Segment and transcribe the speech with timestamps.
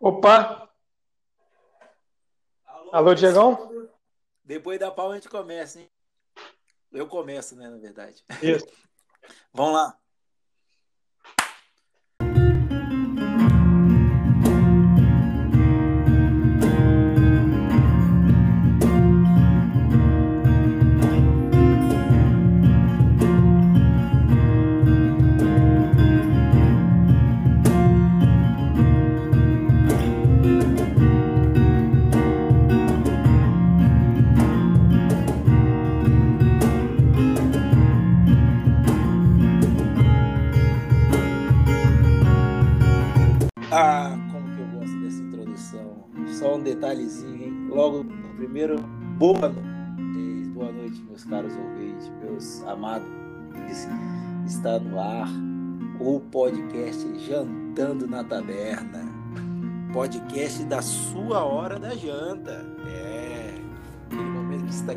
[0.00, 0.70] Opa!
[2.64, 3.90] Alô, Alô, Diegão?
[4.44, 5.90] Depois da pau a gente começa, hein?
[6.92, 8.24] Eu começo, né, na verdade.
[8.40, 8.66] Isso.
[9.52, 9.98] Vamos lá.
[43.80, 46.04] Ah, como que eu gosto dessa introdução.
[46.26, 47.68] Só um detalhezinho, hein?
[47.68, 48.04] Logo,
[48.36, 48.82] primeiro,
[49.16, 53.06] boa noite, boa noite, meus caros ouvintes, meus amados.
[54.44, 55.28] Está no ar
[56.00, 59.06] o podcast Jantando na Taberna.
[59.92, 62.66] Podcast da sua hora da janta.
[62.84, 63.54] É,
[64.06, 64.92] aquele momento que está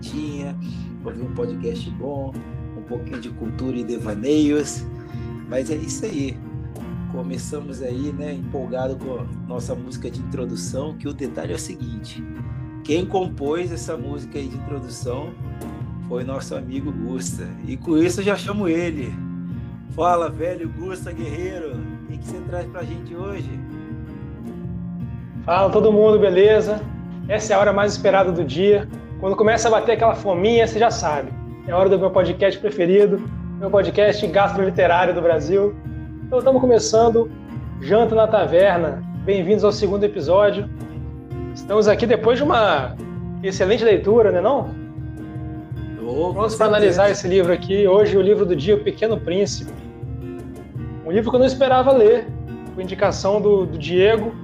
[0.00, 0.58] tinha,
[1.04, 2.32] ouvir um podcast bom,
[2.76, 4.84] um pouquinho de cultura e devaneios.
[5.48, 6.36] Mas é isso aí.
[7.14, 11.58] Começamos aí, né, empolgado com a nossa música de introdução, que o detalhe é o
[11.58, 12.20] seguinte:
[12.82, 15.32] quem compôs essa música aí de introdução
[16.08, 17.48] foi nosso amigo Gusta.
[17.68, 19.14] E com isso eu já chamo ele.
[19.90, 23.48] Fala, velho Gusta Guerreiro, o que, você traz pra gente hoje?
[25.44, 26.82] Fala todo mundo, beleza?
[27.28, 28.88] Essa é a hora mais esperada do dia.
[29.20, 31.32] Quando começa a bater aquela fominha, você já sabe.
[31.68, 33.22] É a hora do meu podcast preferido,
[33.60, 35.76] meu podcast gastroliterário do Brasil.
[36.26, 37.30] Então estamos começando
[37.82, 39.02] Janta na Taverna.
[39.24, 40.68] Bem-vindos ao segundo episódio.
[41.54, 42.96] Estamos aqui depois de uma
[43.42, 44.74] excelente leitura, né não?
[46.02, 47.86] Oh, Vamos para analisar esse livro aqui.
[47.86, 49.70] Hoje o livro do dia, O Pequeno Príncipe.
[51.04, 52.26] Um livro que eu não esperava ler,
[52.74, 54.34] com indicação do, do Diego.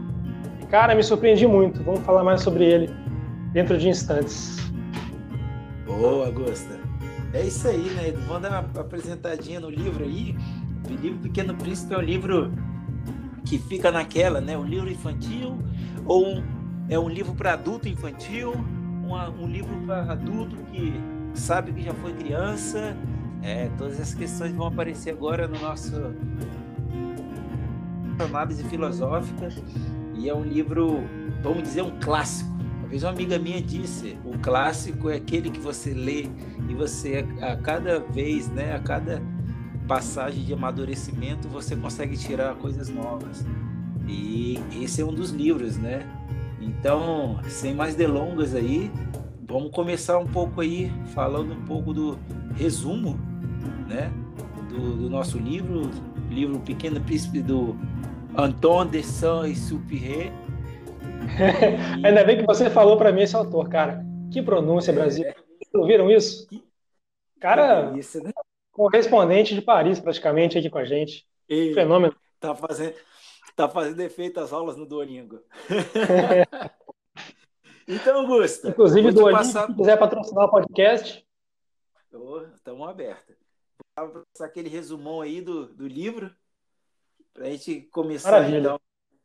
[0.61, 1.83] E, cara, me surpreendi muito.
[1.83, 2.91] Vamos falar mais sobre ele
[3.53, 4.59] dentro de instantes.
[5.87, 6.78] Boa, Gusta.
[7.33, 8.12] É isso aí, né?
[8.27, 10.37] Vamos dar uma apresentadinha no livro aí.
[10.91, 12.53] O livro Pequeno Príncipe é um livro
[13.45, 14.59] que fica naquela, né?
[14.59, 15.56] Um livro infantil
[16.05, 16.45] ou um,
[16.89, 18.53] é um livro para adulto infantil,
[19.05, 20.93] uma, um livro para adulto que
[21.33, 22.97] sabe que já foi criança.
[23.43, 25.95] É, todas essas questões vão aparecer agora no nosso
[28.22, 29.49] análise filosófica
[30.15, 31.05] e é um livro,
[31.43, 32.51] vamos dizer, um clássico.
[32.81, 36.28] Uma vez uma amiga minha disse, o clássico é aquele que você lê
[36.69, 39.22] e você a cada vez, né, a cada
[39.91, 43.45] passagem de amadurecimento você consegue tirar coisas novas.
[44.06, 46.06] E esse é um dos livros, né?
[46.61, 48.89] Então, sem mais delongas aí,
[49.43, 52.17] vamos começar um pouco aí falando um pouco do
[52.55, 53.19] resumo,
[53.89, 54.12] né?
[54.69, 55.91] Do, do nosso livro,
[56.28, 57.77] livro Pequeno Príncipe do
[58.39, 60.31] Antoine de Saint-Exupéry.
[62.01, 62.07] E...
[62.07, 64.07] Ainda bem que você falou para mim esse autor, cara.
[64.31, 65.25] Que pronúncia, Brasil.
[65.27, 65.34] É.
[65.75, 66.47] Ouviram isso?
[67.41, 68.31] Cara, isso, né?
[68.80, 71.28] Correspondente de Paris, praticamente, aqui com a gente.
[71.46, 72.16] E Fenômeno.
[72.38, 72.94] Tá fazendo,
[73.54, 75.38] tá fazendo efeito as aulas no Duolingo.
[77.86, 78.68] então, Augusto.
[78.68, 79.66] Inclusive, Duolingo, passar...
[79.66, 81.26] se quiser patrocinar o podcast.
[82.54, 83.36] Estamos oh, abertos.
[83.98, 86.34] Vou passar aquele resumão aí do, do livro,
[87.34, 88.58] para a gente começar Maravilha.
[88.60, 88.80] então,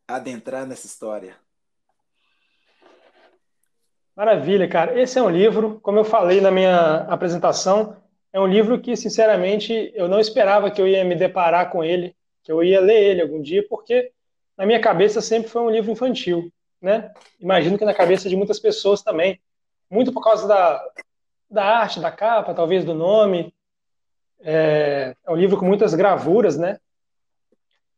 [0.05, 1.33] a adentrar nessa história.
[4.13, 4.99] Maravilha, cara.
[4.99, 7.95] Esse é um livro, como eu falei na minha apresentação,
[8.35, 12.13] é um livro que, sinceramente, eu não esperava que eu ia me deparar com ele,
[12.43, 14.11] que eu ia ler ele algum dia, porque
[14.57, 16.51] na minha cabeça sempre foi um livro infantil,
[16.81, 17.13] né?
[17.39, 19.39] Imagino que na cabeça de muitas pessoas também,
[19.89, 20.85] muito por causa da,
[21.49, 23.53] da arte, da capa, talvez do nome.
[24.41, 26.77] É, é um livro com muitas gravuras, né?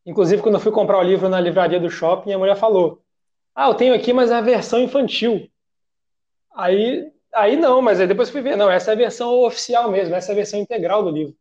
[0.06, 3.02] Inclusive, quando eu fui comprar o livro na livraria do shopping, a mulher falou:
[3.56, 5.50] Ah, eu tenho aqui, mas é a versão infantil.
[6.54, 7.12] Aí,
[7.42, 10.32] aí não, mas aí depois fui ver, não, essa é a versão oficial mesmo, essa
[10.32, 11.36] é a versão integral do livro.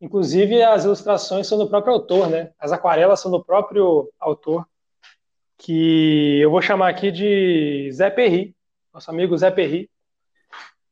[0.00, 2.52] Inclusive, as ilustrações são do próprio autor, né?
[2.58, 4.66] As aquarelas são do próprio autor,
[5.58, 8.54] que eu vou chamar aqui de Zé Perry,
[8.94, 9.90] nosso amigo Zé Perry.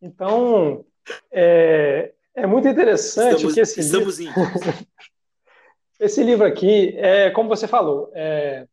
[0.01, 0.85] Então,
[1.31, 4.35] é, é muito interessante estamos, que esse estamos livro...
[5.99, 8.67] esse livro aqui, é, como você falou, é,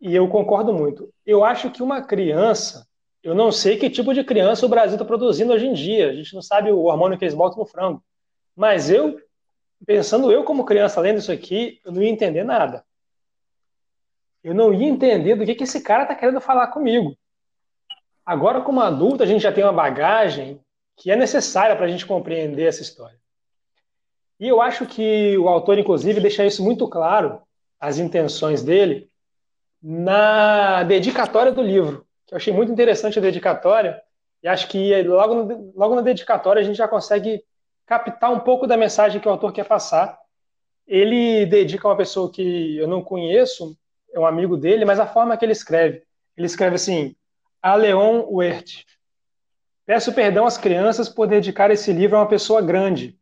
[0.00, 1.12] e eu concordo muito.
[1.26, 2.86] Eu acho que uma criança
[3.22, 6.10] eu não sei que tipo de criança o Brasil está produzindo hoje em dia.
[6.10, 8.02] A gente não sabe o hormônio que eles botam no frango.
[8.54, 9.20] Mas eu,
[9.86, 12.84] pensando eu como criança lendo isso aqui, eu não ia entender nada.
[14.42, 17.16] Eu não ia entender do que, que esse cara está querendo falar comigo.
[18.24, 20.60] Agora, como adulto, a gente já tem uma bagagem
[20.96, 23.18] que é necessária para a gente compreender essa história.
[24.38, 27.42] E eu acho que o autor, inclusive, deixa isso muito claro
[27.80, 29.10] as intenções dele
[29.82, 34.00] na dedicatória do livro, que eu achei muito interessante a dedicatória,
[34.42, 37.42] e acho que logo, no, logo na dedicatória a gente já consegue
[37.86, 40.18] captar um pouco da mensagem que o autor quer passar.
[40.86, 43.76] Ele dedica a uma pessoa que eu não conheço,
[44.12, 46.02] é um amigo dele, mas a forma que ele escreve.
[46.36, 47.16] Ele escreve assim:
[47.62, 48.84] A Leon Huert.
[49.86, 53.18] Peço perdão às crianças por dedicar esse livro a uma pessoa grande.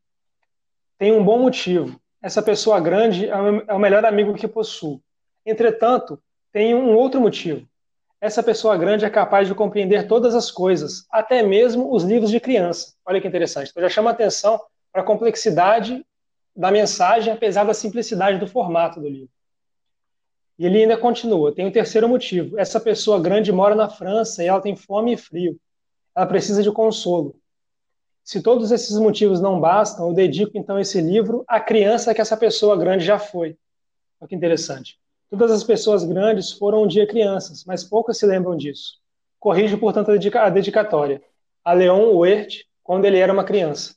[0.98, 2.00] Tem um bom motivo.
[2.20, 5.00] Essa pessoa grande é o é melhor amigo que possuo.
[5.44, 6.20] Entretanto,
[6.50, 7.68] tem um outro motivo.
[8.26, 12.40] Essa pessoa grande é capaz de compreender todas as coisas, até mesmo os livros de
[12.40, 12.92] criança.
[13.06, 13.70] Olha que interessante.
[13.70, 16.04] Então já chama atenção para a complexidade
[16.54, 19.30] da mensagem, apesar da simplicidade do formato do livro.
[20.58, 22.58] E ele ainda continua: tem um terceiro motivo.
[22.58, 25.56] Essa pessoa grande mora na França e ela tem fome e frio.
[26.12, 27.36] Ela precisa de consolo.
[28.24, 32.36] Se todos esses motivos não bastam, eu dedico então esse livro à criança que essa
[32.36, 33.56] pessoa grande já foi.
[34.20, 34.98] Olha que interessante.
[35.30, 39.00] Todas as pessoas grandes foram um dia crianças, mas poucas se lembram disso.
[39.40, 41.22] Corrijo, portanto, a dedicatória.
[41.64, 43.96] A Leon Huert, quando ele era uma criança.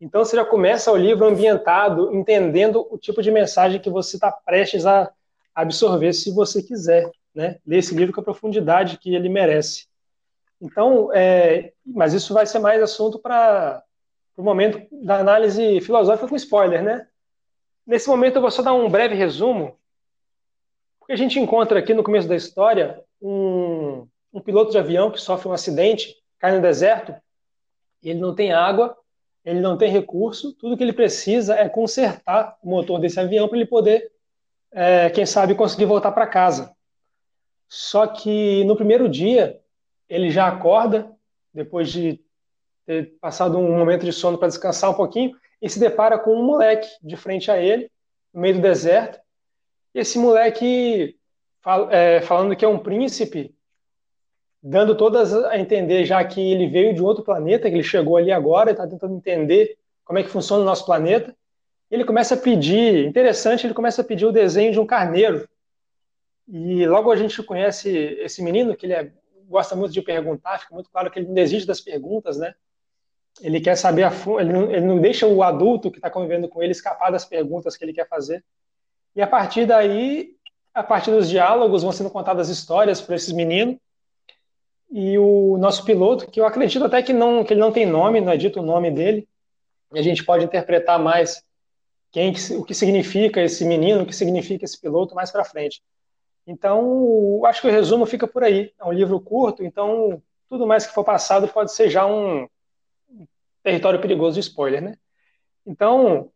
[0.00, 4.30] Então você já começa o livro ambientado, entendendo o tipo de mensagem que você está
[4.30, 5.10] prestes a
[5.54, 7.58] absorver, se você quiser, né?
[7.66, 9.86] Ler esse livro com a profundidade que ele merece.
[10.60, 13.82] Então, é, mas isso vai ser mais assunto para
[14.36, 17.06] o momento da análise filosófica com spoiler, né?
[17.86, 19.77] Nesse momento eu vou só dar um breve resumo,
[21.08, 25.18] porque a gente encontra aqui no começo da história um, um piloto de avião que
[25.18, 27.14] sofre um acidente, cai no deserto,
[28.02, 28.94] ele não tem água,
[29.42, 33.56] ele não tem recurso, tudo que ele precisa é consertar o motor desse avião para
[33.56, 34.12] ele poder,
[34.70, 36.76] é, quem sabe, conseguir voltar para casa.
[37.70, 39.58] Só que no primeiro dia
[40.10, 41.10] ele já acorda,
[41.54, 42.20] depois de
[42.84, 46.44] ter passado um momento de sono para descansar um pouquinho, e se depara com um
[46.44, 47.90] moleque de frente a ele,
[48.30, 49.18] no meio do deserto.
[49.98, 51.16] Esse moleque,
[51.60, 53.52] fal é, falando que é um príncipe,
[54.62, 58.30] dando todas a entender já que ele veio de outro planeta, que ele chegou ali
[58.30, 61.34] agora e está tentando entender como é que funciona o nosso planeta.
[61.90, 65.48] Ele começa a pedir, interessante, ele começa a pedir o desenho de um carneiro.
[66.46, 67.90] E logo a gente conhece
[68.20, 69.10] esse menino, que ele é
[69.48, 72.54] gosta muito de perguntar, fica muito claro que ele não desiste das perguntas, né?
[73.40, 76.70] Ele quer saber a fundo, ele não deixa o adulto que está convivendo com ele
[76.70, 78.44] escapar das perguntas que ele quer fazer.
[79.18, 80.36] E a partir daí,
[80.72, 83.76] a partir dos diálogos, vão sendo contadas histórias para esses meninos.
[84.92, 88.20] E o nosso piloto, que eu acredito até que, não, que ele não tem nome,
[88.20, 89.28] não é dito o nome dele,
[89.92, 91.42] e a gente pode interpretar mais
[92.12, 95.82] quem, o que significa esse menino, o que significa esse piloto mais para frente.
[96.46, 98.72] Então, acho que o resumo fica por aí.
[98.78, 102.46] É um livro curto, então tudo mais que for passado pode ser já um
[103.64, 104.94] território perigoso de spoiler, né?
[105.66, 106.30] Então,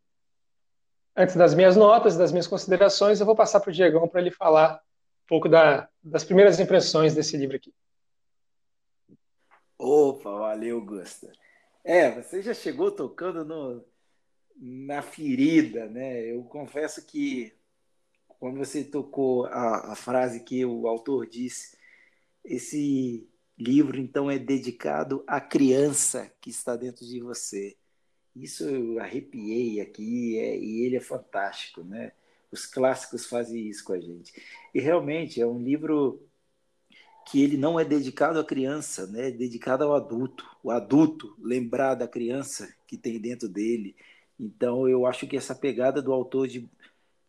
[1.17, 4.31] antes das minhas notas, das minhas considerações, eu vou passar para o Diegão para ele
[4.31, 4.77] falar
[5.25, 7.73] um pouco da, das primeiras impressões desse livro aqui.
[9.79, 11.33] Opa, valeu, Gusta.
[11.85, 13.85] É, você já chegou tocando no,
[14.57, 16.21] na ferida, né?
[16.21, 17.53] Eu confesso que
[18.27, 21.77] quando você tocou a, a frase que o autor disse,
[22.45, 27.77] esse livro então é dedicado à criança que está dentro de você.
[28.35, 32.13] Isso eu arrepiei aqui é, e ele é fantástico, né?
[32.51, 34.33] Os clássicos fazem isso com a gente.
[34.75, 36.23] E realmente é um livro
[37.31, 39.29] que ele não é dedicado à criança, né?
[39.29, 40.45] É dedicado ao adulto.
[40.63, 43.95] O adulto lembrar da criança que tem dentro dele.
[44.39, 46.69] Então eu acho que essa pegada do autor de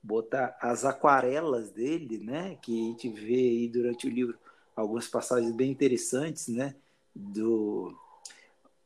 [0.01, 4.37] botar as aquarelas dele, né, que a gente vê aí durante o livro
[4.75, 6.75] algumas passagens bem interessantes, né,
[7.15, 7.97] do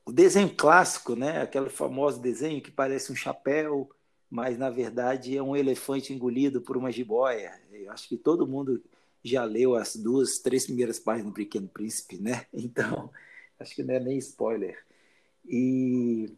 [0.07, 3.89] o desenho clássico, né, aquele famoso desenho que parece um chapéu,
[4.29, 7.61] mas na verdade é um elefante engolido por uma jiboia.
[7.69, 8.81] Eu acho que todo mundo
[9.21, 12.45] já leu as duas, três primeiras páginas do Pequeno Príncipe, né?
[12.53, 13.11] Então,
[13.59, 14.81] acho que não é nem spoiler.
[15.45, 16.33] E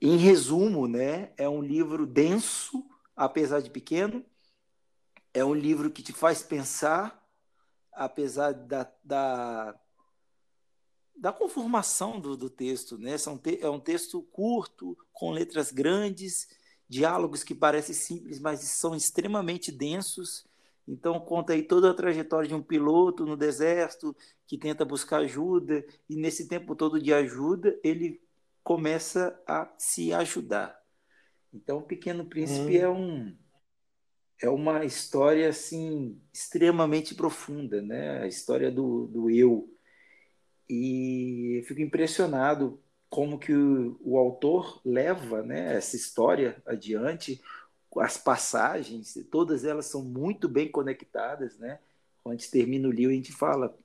[0.00, 2.84] em resumo, né, é um livro denso,
[3.14, 4.24] apesar de pequeno.
[5.32, 7.24] É um livro que te faz pensar,
[7.92, 9.80] apesar da, da,
[11.18, 12.96] da conformação do, do texto.
[12.96, 13.16] Né?
[13.60, 16.48] É um texto curto, com letras grandes,
[16.88, 20.46] diálogos que parecem simples, mas são extremamente densos.
[20.86, 25.84] Então, conta aí toda a trajetória de um piloto no deserto que tenta buscar ajuda,
[26.08, 28.20] e nesse tempo todo de ajuda, ele
[28.64, 30.80] começa a se ajudar.
[31.52, 32.80] Então, o Pequeno Príncipe hum.
[32.80, 33.36] é um
[34.40, 38.22] é uma história assim extremamente profunda, né?
[38.22, 39.68] A história do, do eu.
[40.68, 47.40] E fico impressionado como que o, o autor leva, né, essa história adiante
[47.96, 51.78] as passagens, todas elas são muito bem conectadas, né?
[52.22, 53.76] Quando a gente termina o livro, a gente fala,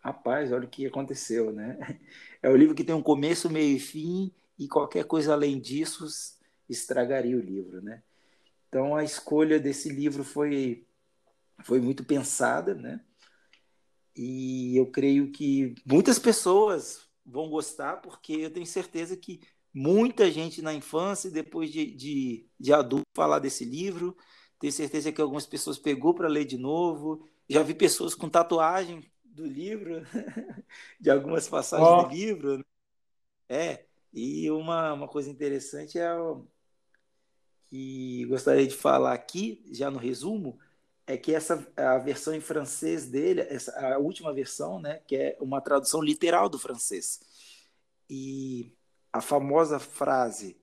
[0.00, 1.78] rapaz, olha o que aconteceu, né?
[2.42, 6.06] É o livro que tem um começo, meio e fim, e qualquer coisa além disso
[6.68, 8.02] estragaria o livro, né?
[8.68, 10.86] Então a escolha desse livro foi
[11.62, 13.00] foi muito pensada, né?
[14.16, 19.40] E eu creio que muitas pessoas vão gostar, porque eu tenho certeza que
[19.72, 24.16] muita gente na infância, depois de, de, de adulto, falar desse livro.
[24.58, 27.26] Tenho certeza que algumas pessoas pegou para ler de novo.
[27.48, 30.02] Já vi pessoas com tatuagem do livro,
[31.00, 32.02] de algumas passagens oh.
[32.04, 32.58] do livro.
[32.58, 32.64] Né?
[33.48, 36.46] É, e uma, uma coisa interessante é o,
[37.74, 40.56] que gostaria de falar aqui, já no resumo,
[41.06, 45.36] é que essa a versão em francês dele, essa, a última versão, né, que é
[45.40, 47.20] uma tradução literal do francês.
[48.08, 48.74] E
[49.12, 50.56] a famosa frase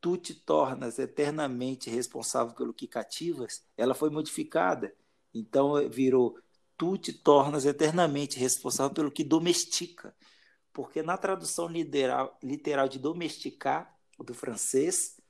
[0.00, 4.94] tu te tornas eternamente responsável pelo que cativas, ela foi modificada.
[5.34, 6.38] Então virou
[6.76, 10.14] tu te tornas eternamente responsável pelo que domestica.
[10.72, 15.20] Porque na tradução literal, literal de domesticar do francês,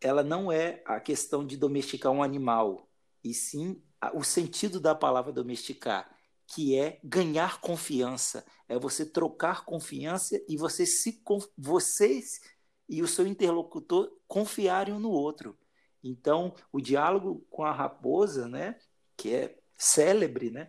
[0.00, 2.88] ela não é a questão de domesticar um animal,
[3.22, 3.82] e sim
[4.14, 6.10] o sentido da palavra domesticar,
[6.46, 11.22] que é ganhar confiança, é você trocar confiança e você se
[11.56, 12.40] vocês
[12.88, 15.58] e o seu interlocutor confiarem um no outro.
[16.02, 18.78] Então, o diálogo com a raposa, né,
[19.16, 20.68] que é célebre, né,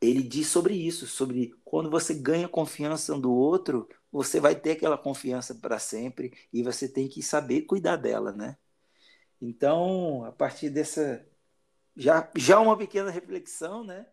[0.00, 4.72] ele diz sobre isso, sobre quando você ganha confiança um do outro, você vai ter
[4.72, 8.58] aquela confiança para sempre e você tem que saber cuidar dela, né?
[9.40, 11.26] Então, a partir dessa
[11.96, 14.06] já já uma pequena reflexão, né?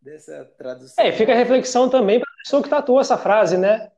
[0.00, 1.02] Dessa tradução.
[1.02, 3.90] É, fica a reflexão também para a pessoa que tatuou essa frase, né?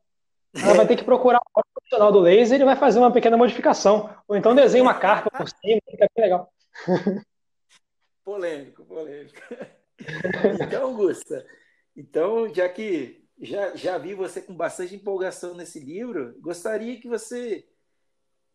[0.54, 3.36] Ela vai ter que procurar o profissional do laser e ele vai fazer uma pequena
[3.36, 4.14] modificação.
[4.26, 6.52] Ou então desenha uma carta por cima, fica bem legal.
[8.24, 9.40] Polêmico, polêmico.
[10.60, 11.46] Então, Augusta,
[11.96, 17.66] então, já que já, já vi você com bastante empolgação nesse livro, gostaria que você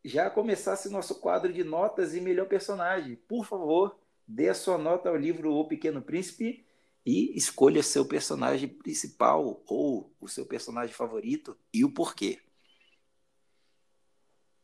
[0.04, 3.16] já começasse nosso quadro de notas e melhor personagem.
[3.16, 6.66] Por favor, dê a sua nota ao livro O Pequeno Príncipe
[7.06, 12.40] e escolha seu personagem principal ou o seu personagem favorito e o porquê.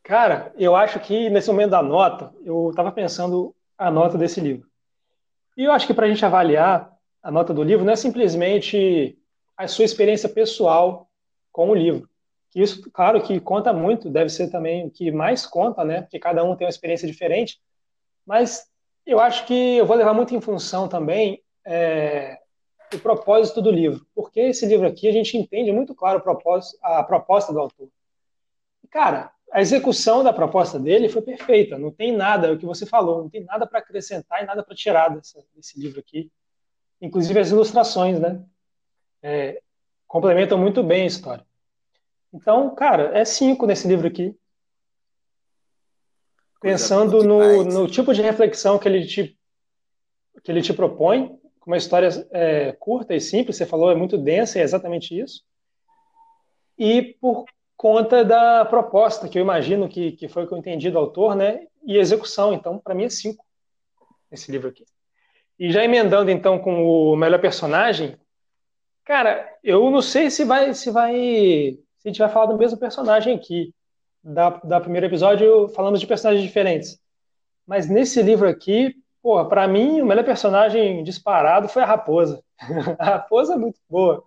[0.04, 4.70] Cara, eu acho que nesse momento da nota, eu estava pensando a nota desse livro.
[5.58, 9.18] E eu acho que para a gente avaliar a nota do livro não é simplesmente
[9.58, 11.10] a sua experiência pessoal
[11.52, 12.10] com o livro.
[12.56, 16.02] Isso, claro, que conta muito, deve ser também o que mais conta, né?
[16.02, 17.60] Porque cada um tem uma experiência diferente.
[18.26, 18.66] Mas
[19.08, 22.38] eu acho que eu vou levar muito em função também é,
[22.94, 26.22] o propósito do livro, porque esse livro aqui a gente entende muito claro
[26.84, 27.90] a proposta do autor.
[28.90, 32.86] Cara, a execução da proposta dele foi perfeita, não tem nada, é o que você
[32.86, 36.30] falou, não tem nada para acrescentar e nada para tirar desse livro aqui.
[37.02, 38.44] Inclusive as ilustrações, né?
[39.22, 39.62] É,
[40.06, 41.46] complementam muito bem a história.
[42.34, 44.38] Então, cara, é cinco nesse livro aqui
[46.62, 49.38] pensando no, no, tipo de reflexão que ele te,
[50.44, 54.18] que ele te propõe, com uma história é, curta e simples, você falou, é muito
[54.18, 55.44] densa, é exatamente isso.
[56.78, 57.46] E por
[57.76, 61.36] conta da proposta, que eu imagino que, que foi o que eu entendi do autor,
[61.36, 61.68] né?
[61.86, 63.46] E execução, então, para mim é cinco,
[64.32, 64.86] esse livro aqui.
[65.60, 68.18] E já emendando, então, com o melhor personagem,
[69.04, 72.78] cara, eu não sei se vai, se vai, se a gente vai falar do mesmo
[72.78, 73.74] personagem aqui,
[74.28, 77.00] da, da primeiro episódio falamos de personagens diferentes.
[77.66, 82.44] Mas nesse livro aqui, pô, para mim, o melhor personagem disparado foi a Raposa.
[83.00, 84.24] a Raposa é muito boa.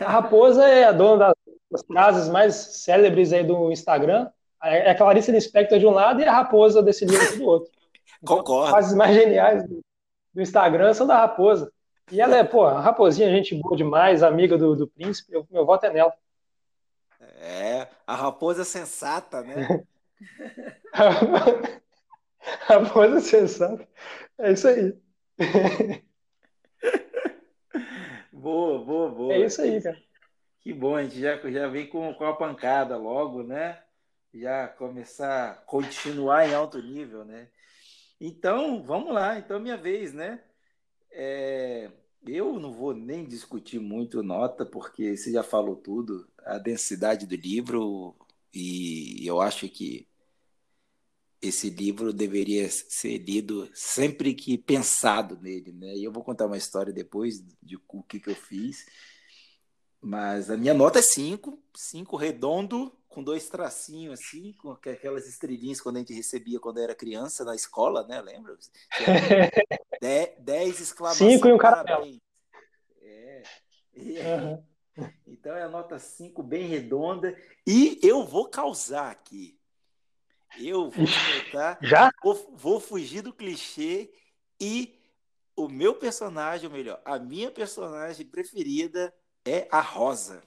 [0.00, 1.34] A Raposa é a dona
[1.70, 4.28] das frases mais célebres aí do Instagram.
[4.62, 7.70] É a Clarice Lispector de um lado e a Raposa desse livro do outro.
[8.22, 8.66] Então, Concordo.
[8.66, 9.82] As frases mais geniais do,
[10.40, 11.72] Instagram são da Raposa.
[12.12, 15.66] E ela é, pô, a Raposinha, gente boa demais, amiga do, do príncipe, eu, meu
[15.66, 16.12] voto é nela.
[17.38, 19.84] É, a raposa sensata, né?
[22.66, 23.86] raposa sensata.
[24.38, 24.98] É isso aí.
[28.32, 29.34] boa, boa, boa.
[29.34, 30.00] É isso aí, cara.
[30.60, 33.80] Que bom, a gente já, já vem com, com a pancada logo, né?
[34.34, 37.48] Já começar, continuar em alto nível, né?
[38.20, 39.38] Então, vamos lá.
[39.38, 40.42] Então, minha vez, né?
[41.12, 41.90] É,
[42.26, 47.34] eu não vou nem discutir muito nota, porque você já falou tudo, a densidade do
[47.34, 48.14] livro,
[48.54, 50.08] e eu acho que
[51.42, 55.94] esse livro deveria ser lido sempre que pensado nele, né?
[55.94, 58.86] E eu vou contar uma história depois de o que, que eu fiz.
[60.00, 65.80] Mas a minha nota é 5, 5 redondo, com dois tracinhos assim, com aquelas estrelinhas
[65.80, 68.20] quando a gente recebia quando era criança na escola, né?
[68.22, 68.56] Lembra?
[70.38, 71.34] 10 exclamações.
[71.34, 72.20] 5 e um caramelo.
[73.02, 73.42] É.
[73.94, 74.62] E, uhum.
[75.26, 77.36] Então é a nota 5 bem redonda.
[77.66, 79.58] E eu vou causar aqui.
[80.58, 81.06] Eu vou
[81.44, 82.10] botar, Já?
[82.22, 84.10] Vou, vou fugir do clichê
[84.60, 84.98] e
[85.54, 89.12] o meu personagem, ou melhor, a minha personagem preferida
[89.44, 90.42] é a Rosa.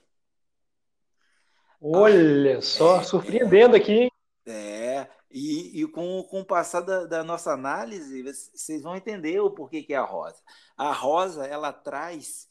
[1.81, 4.11] Olha ah, só, é, surpreendendo é, aqui.
[4.45, 9.51] É, e, e, com, com o passar da, da, nossa análise, vocês vão entender o
[9.51, 10.41] porquê que é a Rosa.
[10.75, 12.48] A Rosa, ela traz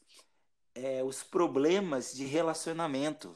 [0.83, 3.35] é, os problemas de relacionamento,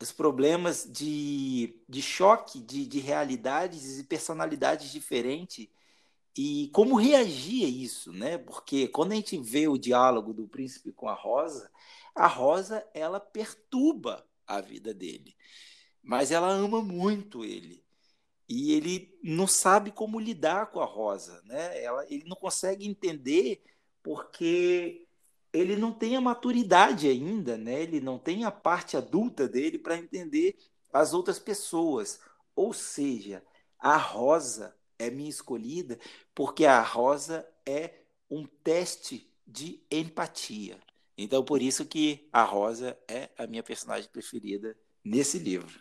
[0.00, 5.68] os problemas de, de choque de, de realidades e personalidades diferentes
[6.36, 8.36] e como reagir a isso, né?
[8.38, 11.70] Porque quando a gente vê o diálogo do príncipe com a Rosa,
[12.14, 15.34] a Rosa ela perturba a vida dele,
[16.02, 17.84] mas ela ama muito ele
[18.48, 21.82] e ele não sabe como lidar com a Rosa, né?
[21.82, 23.62] Ela, ele não consegue entender
[24.02, 25.05] porque
[25.56, 27.82] ele não tem a maturidade ainda, né?
[27.82, 30.56] Ele não tem a parte adulta dele para entender
[30.92, 32.20] as outras pessoas.
[32.54, 33.42] Ou seja,
[33.78, 35.98] a Rosa é minha escolhida
[36.34, 37.94] porque a Rosa é
[38.30, 40.78] um teste de empatia.
[41.16, 45.80] Então, por isso que a Rosa é a minha personagem preferida nesse livro.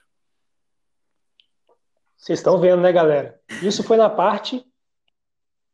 [2.15, 3.41] Vocês estão vendo, né, galera?
[3.61, 4.65] Isso foi na parte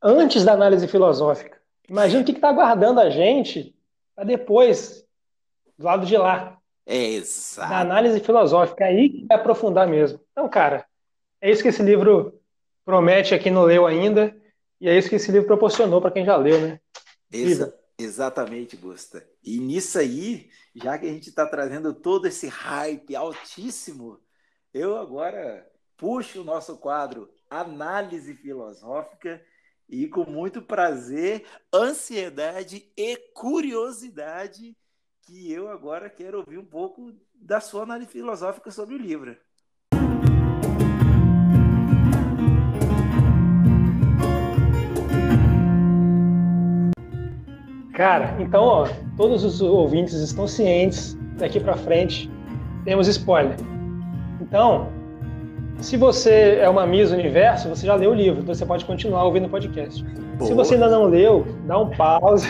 [0.01, 1.62] antes da análise filosófica.
[1.88, 3.75] Imagina o que está aguardando a gente
[4.15, 5.06] para depois,
[5.77, 6.58] do lado de lá.
[6.86, 7.70] É exato.
[7.70, 10.20] Da análise filosófica, aí que vai aprofundar mesmo.
[10.32, 10.86] Então, cara,
[11.39, 12.39] é isso que esse livro
[12.84, 14.36] promete a quem não leu ainda,
[14.80, 16.80] e é isso que esse livro proporcionou para quem já leu, né?
[17.32, 19.24] Exa exatamente, Gusta.
[19.44, 24.20] E nisso aí, já que a gente está trazendo todo esse hype altíssimo,
[24.74, 29.41] eu agora puxo o nosso quadro Análise Filosófica
[29.91, 34.75] e com muito prazer, ansiedade e curiosidade
[35.23, 39.38] que eu agora quero ouvir um pouco da sua análise filosófica sobre o livro.
[47.93, 52.32] Cara, então, ó, todos os ouvintes estão cientes daqui para frente
[52.84, 53.58] temos spoiler.
[54.39, 54.91] Então,
[55.82, 59.24] se você é uma Miss Universo, você já leu o livro, então você pode continuar
[59.24, 60.04] ouvindo o podcast.
[60.04, 60.48] Boa.
[60.48, 62.48] Se você ainda não leu, dá um pause.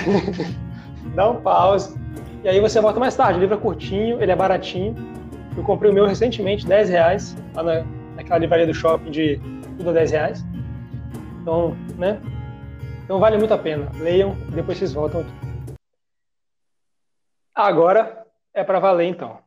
[1.15, 1.97] dá um pause.
[2.43, 3.39] E aí você volta mais tarde.
[3.39, 4.95] O livro é curtinho, ele é baratinho.
[5.55, 7.83] Eu comprei o meu recentemente, 10 reais, lá na,
[8.15, 9.39] naquela livraria do shopping de
[9.77, 10.45] tudo a 10 reais.
[11.41, 12.21] Então, né?
[13.03, 13.89] Então vale muito a pena.
[13.97, 15.31] Leiam, depois vocês voltam aqui.
[17.55, 19.39] Agora é para valer, então.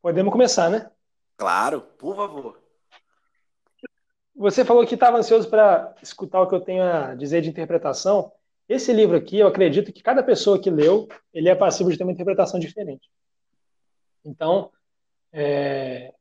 [0.00, 0.90] Podemos começar, né?
[1.36, 2.63] Claro, por favor.
[4.44, 8.30] Você falou que estava ansioso para escutar o que eu tenho a dizer de interpretação.
[8.68, 12.04] Esse livro aqui, eu acredito que cada pessoa que leu, ele é passivo de ter
[12.04, 13.08] uma interpretação diferente.
[14.22, 14.70] Então,
[15.32, 16.12] é,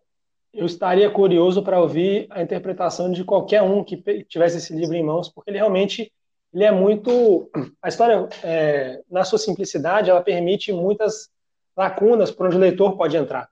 [0.53, 5.03] eu estaria curioso para ouvir a interpretação de qualquer um que tivesse esse livro em
[5.03, 6.09] mãos, porque ele realmente
[6.53, 11.29] ele é muito a história é, na sua simplicidade ela permite muitas
[11.75, 13.49] lacunas por onde o leitor pode entrar.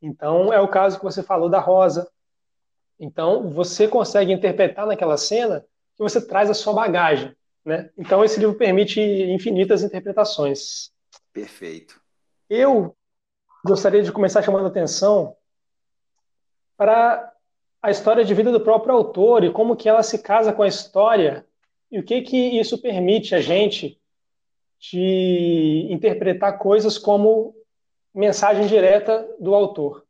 [0.00, 2.10] Então é o caso que você falou da Rosa,
[2.98, 5.64] então, você consegue interpretar naquela cena
[5.96, 7.34] que você traz a sua bagagem,
[7.64, 7.90] né?
[7.96, 10.90] Então, esse livro permite infinitas interpretações.
[11.32, 12.00] Perfeito.
[12.50, 12.96] Eu
[13.64, 15.36] gostaria de começar chamando a atenção
[16.76, 17.32] para
[17.80, 20.68] a história de vida do próprio autor e como que ela se casa com a
[20.68, 21.46] história
[21.90, 24.00] e o que que isso permite a gente
[24.80, 27.54] de interpretar coisas como
[28.14, 30.04] mensagem direta do autor.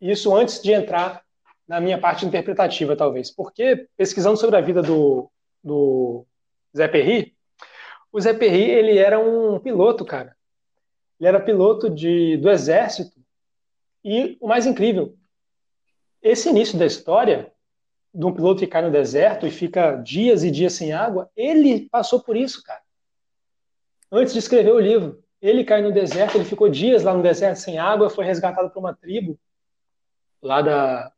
[0.00, 1.24] Isso antes de entrar
[1.70, 3.30] na minha parte interpretativa, talvez.
[3.30, 5.30] Porque, pesquisando sobre a vida do,
[5.62, 6.26] do
[6.76, 7.32] Zé Perry,
[8.10, 10.36] o Zé Perry, ele era um piloto, cara.
[11.20, 13.20] Ele era piloto de, do exército.
[14.04, 15.16] E o mais incrível,
[16.20, 17.52] esse início da história,
[18.12, 21.88] de um piloto que cai no deserto e fica dias e dias sem água, ele
[21.88, 22.82] passou por isso, cara.
[24.10, 27.58] Antes de escrever o livro, ele cai no deserto, ele ficou dias lá no deserto
[27.58, 29.38] sem água, foi resgatado por uma tribo
[30.42, 31.12] lá da,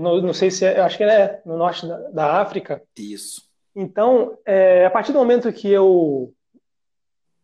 [0.00, 2.82] não, não sei se é, acho que é no norte da, da África.
[2.96, 3.42] Isso.
[3.74, 6.32] Então, é, a partir do momento que eu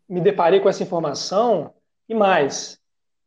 [0.09, 1.73] me deparei com essa informação,
[2.09, 2.79] e mais,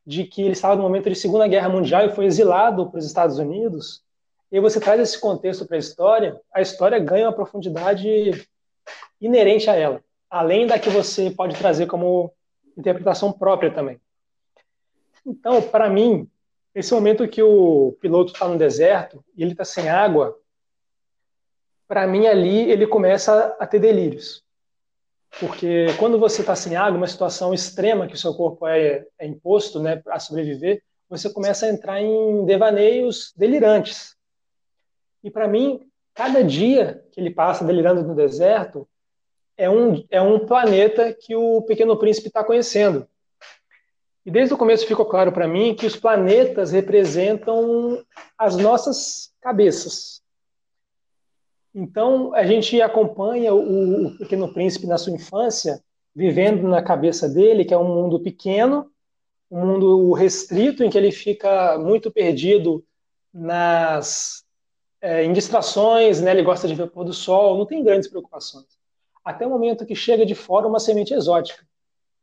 [0.06, 3.06] de que ele estava no momento de Segunda Guerra Mundial e foi exilado para os
[3.06, 4.02] Estados Unidos,
[4.52, 8.48] e você traz esse contexto para a história, a história ganha uma profundidade
[9.22, 12.34] inerente a ela, além da que você pode trazer como
[12.76, 14.00] interpretação própria também.
[15.26, 16.28] Então, para mim,
[16.74, 20.38] esse momento que o piloto está no deserto e ele está sem água,
[21.88, 24.44] para mim ali ele começa a ter delírios.
[25.40, 29.26] Porque quando você está sem água, uma situação extrema que o seu corpo é, é
[29.26, 34.16] imposto né, a sobreviver, você começa a entrar em devaneios delirantes.
[35.24, 35.82] E para mim,
[36.14, 38.88] cada dia que ele passa delirando no deserto
[39.58, 43.08] é um, é um planeta que o Pequeno Príncipe está conhecendo.
[44.30, 48.06] E desde o começo ficou claro para mim que os planetas representam
[48.38, 50.22] as nossas cabeças.
[51.74, 55.84] Então, a gente acompanha o, o Pequeno Príncipe na sua infância,
[56.16, 58.92] vivendo na cabeça dele, que é um mundo pequeno,
[59.50, 62.86] um mundo restrito, em que ele fica muito perdido
[63.34, 64.46] nas
[65.02, 66.30] é, em distrações, né?
[66.30, 68.68] ele gosta de ver o pôr do sol, não tem grandes preocupações.
[69.26, 71.68] Até o momento que chega de fora uma semente exótica.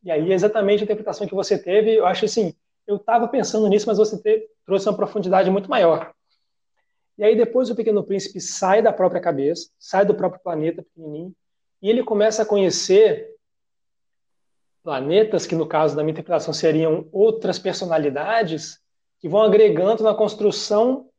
[0.07, 2.55] E aí, exatamente a interpretação que você teve, eu acho assim,
[2.87, 6.15] eu estava pensando nisso, mas você trouxe uma profundidade muito maior.
[7.19, 11.35] E aí depois o Pequeno Príncipe sai da própria cabeça, sai do próprio planeta pequenininho,
[11.83, 13.35] e ele começa a conhecer
[14.85, 18.79] planetas, que no caso da minha interpretação seriam outras personalidades,
[19.19, 21.11] que vão agregando na construção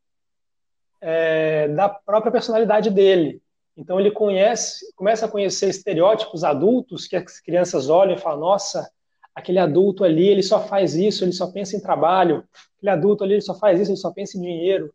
[1.02, 3.42] é, da própria personalidade dele.
[3.78, 8.90] Então ele conhece, começa a conhecer estereótipos adultos que as crianças olham e falam: nossa,
[9.36, 12.44] aquele adulto ali ele só faz isso, ele só pensa em trabalho.
[12.78, 14.92] Aquele adulto ali ele só faz isso, ele só pensa em dinheiro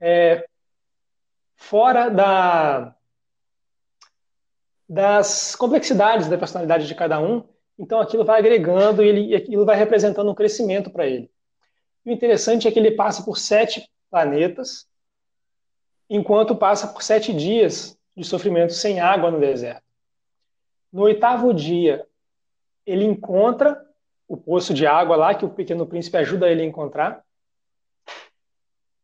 [0.00, 0.44] é,
[1.54, 2.96] fora da,
[4.88, 7.44] das complexidades da personalidade de cada um,
[7.78, 11.30] então aquilo vai agregando ele, e aquilo vai representando um crescimento para ele.
[12.04, 14.88] O interessante é que ele passa por sete planetas,
[16.08, 19.82] enquanto passa por sete dias de sofrimento sem água no deserto.
[20.92, 22.06] No oitavo dia,
[22.84, 23.80] ele encontra
[24.26, 27.24] o poço de água lá, que o pequeno príncipe ajuda ele a encontrar.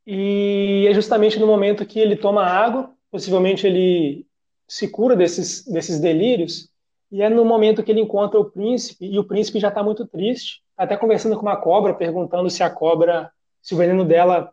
[0.07, 4.27] E é justamente no momento que ele toma água, possivelmente ele
[4.69, 6.71] se cura desses, desses delírios,
[7.11, 10.07] e é no momento que ele encontra o príncipe, e o príncipe já está muito
[10.07, 14.53] triste, tá até conversando com uma cobra, perguntando se a cobra, se o veneno dela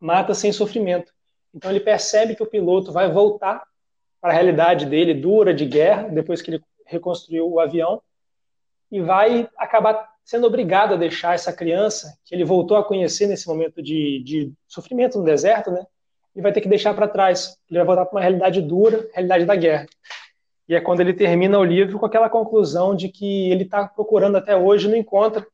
[0.00, 1.12] mata sem sofrimento.
[1.54, 3.62] Então ele percebe que o piloto vai voltar
[4.22, 8.00] para a realidade dele, dura, de guerra, depois que ele reconstruiu o avião,
[8.88, 13.48] e vai acabar sendo obrigado a deixar essa criança, que ele voltou a conhecer nesse
[13.48, 15.84] momento de, de sofrimento no deserto, né?
[16.36, 17.58] E vai ter que deixar para trás.
[17.68, 19.86] Ele vai voltar para uma realidade dura, realidade da guerra.
[20.68, 24.36] E é quando ele termina o livro com aquela conclusão de que ele está procurando
[24.36, 25.44] até hoje não encontra.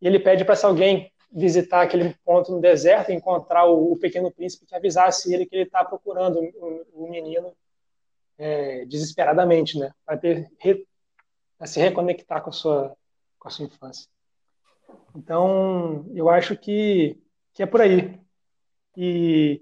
[0.00, 4.30] E ele pede para se alguém visitar aquele ponto no deserto, encontrar o, o pequeno
[4.30, 7.52] príncipe que avisasse ele que ele está procurando o, o menino
[8.38, 9.92] é, desesperadamente, né?
[10.04, 10.50] Para ter
[11.66, 12.96] se reconectar com a sua
[13.38, 14.08] com a sua infância.
[15.14, 17.18] Então, eu acho que,
[17.52, 18.18] que é por aí.
[18.96, 19.60] E,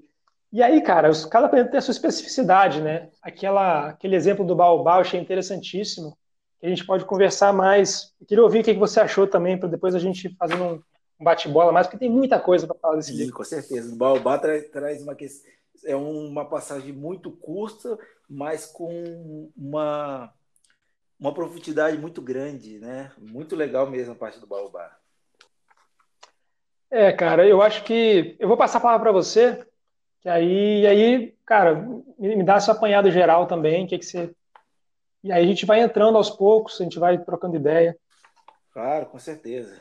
[0.52, 3.10] e aí, cara, cada planeta tem a sua especificidade, né?
[3.20, 6.16] Aquela, aquele exemplo do Baobá eu achei interessantíssimo,
[6.62, 8.14] a gente pode conversar mais.
[8.20, 10.80] Eu queria ouvir o que você achou também, para depois a gente fazer um,
[11.22, 13.34] um bate-bola mais, porque tem muita coisa para falar desse Sim, livro.
[13.34, 13.94] Com certeza.
[13.94, 15.50] O Baobá tra traz uma questão,
[15.84, 20.34] é uma passagem muito curta, mas com uma
[21.18, 23.12] uma profundidade muito grande, né?
[23.16, 24.98] Muito legal mesmo a parte do Baobá.
[26.90, 29.64] É, cara, eu acho que eu vou passar a palavra para você,
[30.20, 31.86] que aí, aí, cara,
[32.18, 34.34] me dá seu apanhado geral também, que que você
[35.24, 37.96] e aí a gente vai entrando aos poucos, a gente vai trocando ideia.
[38.72, 39.80] Claro, com certeza.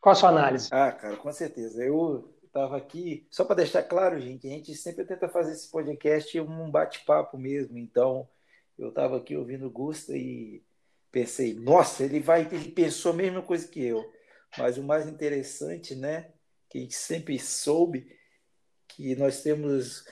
[0.00, 0.68] Qual a sua análise?
[0.72, 1.84] Ah, cara, com certeza.
[1.84, 6.40] Eu estava aqui, só para deixar claro, gente, a gente sempre tenta fazer esse podcast
[6.40, 7.78] um bate-papo mesmo.
[7.78, 8.28] Então,
[8.78, 10.62] eu estava aqui ouvindo o Gusta e
[11.12, 14.02] pensei, nossa, ele vai, ele pensou a mesma coisa que eu.
[14.56, 16.32] Mas o mais interessante, né,
[16.68, 18.16] que a gente sempre soube
[18.88, 20.04] que nós temos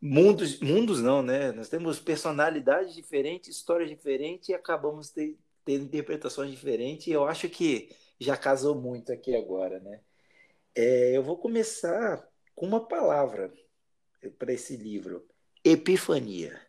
[0.00, 1.52] mundos, mundos não, né?
[1.52, 7.06] Nós temos personalidades diferentes, histórias diferentes e acabamos tendo interpretações diferentes.
[7.08, 10.00] E eu acho que já casou muito aqui agora, né?
[10.74, 13.52] É, eu vou começar com uma palavra
[14.38, 15.26] para esse livro:
[15.64, 16.60] epifania.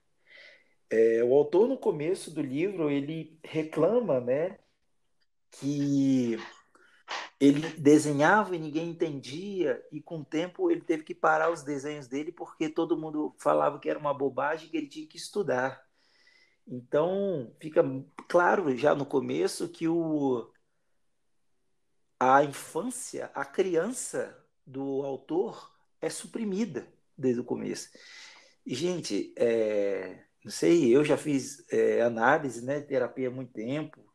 [0.90, 4.58] É, o autor, no começo do livro, ele reclama né,
[5.52, 6.38] que
[7.40, 12.08] ele desenhava e ninguém entendia, e com o tempo ele teve que parar os desenhos
[12.08, 15.86] dele porque todo mundo falava que era uma bobagem que ele tinha que estudar.
[16.68, 17.84] Então, fica
[18.28, 20.52] claro já no começo que o,
[22.19, 27.89] a infância, a criança do autor é suprimida desde o começo.
[28.65, 34.06] Gente, é, não sei, eu já fiz é, análise, né, terapia há muito tempo,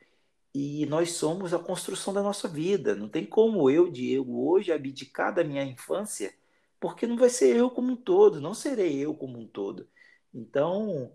[0.54, 2.94] E nós somos a construção da nossa vida.
[2.94, 6.34] Não tem como eu, Diego, hoje abdicar da minha infância,
[6.80, 9.88] porque não vai ser eu como um todo, não serei eu como um todo.
[10.34, 11.14] Então,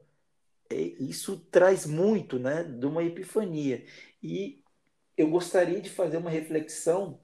[0.70, 3.86] é, isso traz muito né, de uma epifania.
[4.22, 4.64] E
[5.18, 7.20] eu gostaria de fazer uma reflexão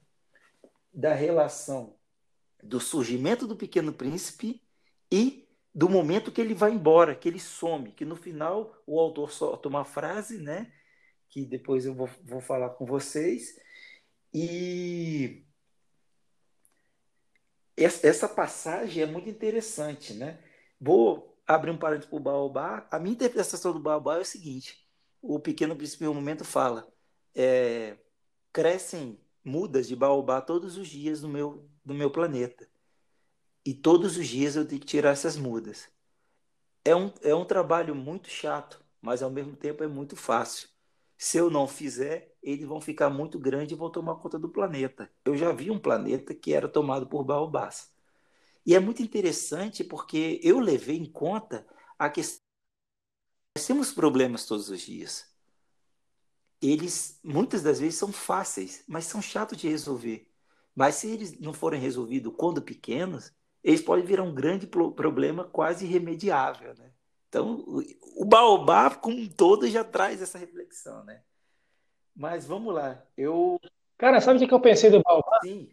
[0.91, 1.95] da relação
[2.61, 4.61] do surgimento do Pequeno Príncipe
[5.11, 9.31] e do momento que ele vai embora, que ele some, que no final o autor
[9.31, 10.71] solta uma frase, né?
[11.29, 13.59] Que depois eu vou, vou falar com vocês.
[14.33, 15.45] E
[17.75, 20.39] essa passagem é muito interessante, né?
[20.79, 22.87] Vou abrir um parênteses para o Baobá.
[22.91, 24.87] A minha interpretação do Baobá é o seguinte:
[25.21, 26.92] o Pequeno Príncipe, em um momento, fala,
[27.35, 27.97] é,
[28.51, 32.67] crescem mudas de Baobá todos os dias no meu, no meu planeta.
[33.65, 35.89] E todos os dias eu tenho que tirar essas mudas.
[36.85, 40.69] É um, é um trabalho muito chato, mas ao mesmo tempo é muito fácil.
[41.17, 45.09] Se eu não fizer, eles vão ficar muito grandes e vão tomar conta do planeta.
[45.23, 47.91] Eu já vi um planeta que era tomado por baobás.
[48.65, 51.65] E é muito interessante porque eu levei em conta
[51.97, 52.43] a questão.
[53.57, 55.32] Nós temos problemas todos os dias.
[56.63, 60.25] Eles, muitas das vezes, são fáceis, mas são chatos de resolver.
[60.73, 65.85] Mas se eles não forem resolvidos quando pequenos, eles podem virar um grande problema quase
[65.85, 66.89] irremediável, né?
[67.27, 67.65] Então,
[68.15, 71.21] o Baobá, como um todo, já traz essa reflexão, né?
[72.15, 73.03] Mas vamos lá.
[73.17, 73.59] Eu.
[73.97, 75.39] Cara, sabe o que eu pensei do Baobá?
[75.43, 75.69] Sim.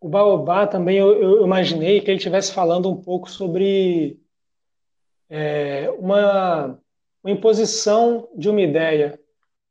[0.00, 4.18] O Baobá também eu, eu imaginei que ele estivesse falando um pouco sobre
[5.28, 6.80] é, uma,
[7.22, 9.19] uma imposição de uma ideia.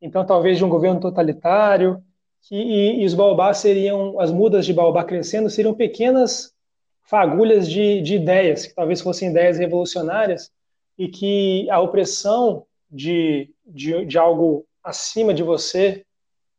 [0.02, 2.04] Então, talvez de um governo totalitário,
[2.42, 6.54] que, e, e os baobás seriam, as mudas de baobá crescendo, seriam pequenas
[7.02, 10.52] fagulhas de, de ideias, que talvez fossem ideias revolucionárias,
[10.98, 16.06] e que a opressão de, de, de algo acima de você,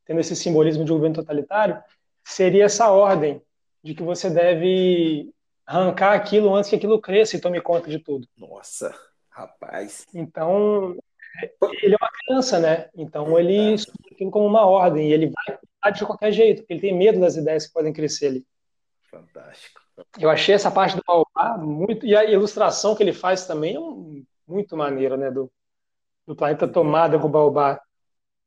[0.05, 1.81] tendo esse simbolismo de um governo totalitário,
[2.24, 3.40] seria essa ordem
[3.83, 5.33] de que você deve
[5.66, 8.26] arrancar aquilo antes que aquilo cresça e tome conta de tudo.
[8.37, 8.94] Nossa,
[9.31, 10.07] rapaz.
[10.12, 10.96] Então,
[11.82, 12.88] ele é uma criança, né?
[12.94, 15.32] Então ele estuda aquilo como uma ordem e ele
[15.82, 18.46] vai de qualquer jeito, porque ele tem medo das ideias que podem crescer ali.
[19.10, 19.80] Fantástico.
[20.18, 22.06] Eu achei essa parte do Baobá muito.
[22.06, 25.30] E a ilustração que ele faz também é um, muito maneira, né?
[25.30, 25.50] Do,
[26.26, 27.80] do planeta tomada com o Baobá.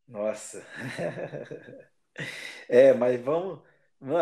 [0.07, 0.65] Nossa.
[2.69, 3.59] é, mas vamos.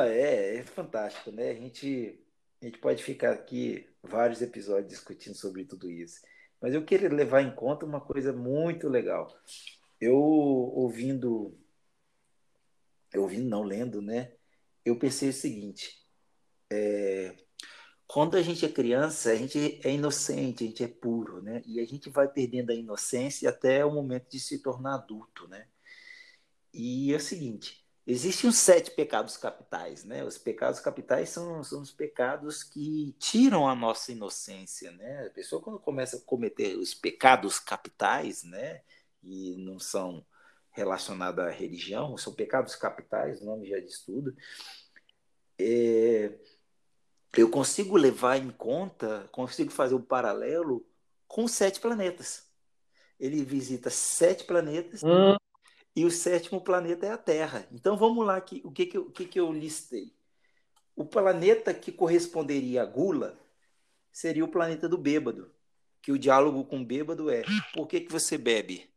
[0.08, 1.52] É, é fantástico, né?
[1.52, 2.24] A gente,
[2.62, 6.21] a gente pode ficar aqui vários episódios discutindo sobre tudo isso.
[6.62, 9.36] Mas eu queria levar em conta uma coisa muito legal.
[10.00, 11.58] Eu ouvindo,
[13.12, 14.34] eu ouvindo, não lendo, né?
[14.86, 15.97] Eu pensei o seguinte:
[16.71, 17.36] é,
[18.08, 21.62] quando a gente é criança, a gente é inocente, a gente é puro, né?
[21.65, 25.67] E a gente vai perdendo a inocência até o momento de se tornar adulto, né?
[26.74, 30.24] E é o seguinte, existem os sete pecados capitais, né?
[30.24, 35.28] Os pecados capitais são, são os pecados que tiram a nossa inocência, né?
[35.28, 38.82] A pessoa quando começa a cometer os pecados capitais, né?
[39.24, 40.26] E não são
[40.72, 44.36] relacionados à religião, são pecados capitais, o nome já diz tudo.
[45.60, 46.34] É,
[47.38, 50.86] eu consigo levar em conta, consigo fazer um paralelo
[51.28, 52.50] com sete planetas.
[53.20, 55.36] Ele visita sete planetas hum.
[55.96, 57.68] E o sétimo planeta é a Terra.
[57.72, 60.14] Então vamos lá, que, o que, que, eu, o que, que eu listei?
[60.96, 63.38] O planeta que corresponderia a Gula
[64.12, 65.52] seria o planeta do bêbado,
[66.02, 68.90] que o diálogo com o bêbado é: por que, que você bebe?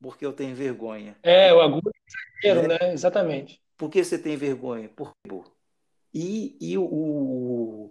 [0.00, 1.16] Porque eu tenho vergonha.
[1.22, 1.90] É, o Agula
[2.44, 2.92] é né?
[2.92, 3.60] Exatamente.
[3.76, 4.88] Por que você tem vergonha?
[4.88, 5.12] Por
[6.18, 7.90] e, e o,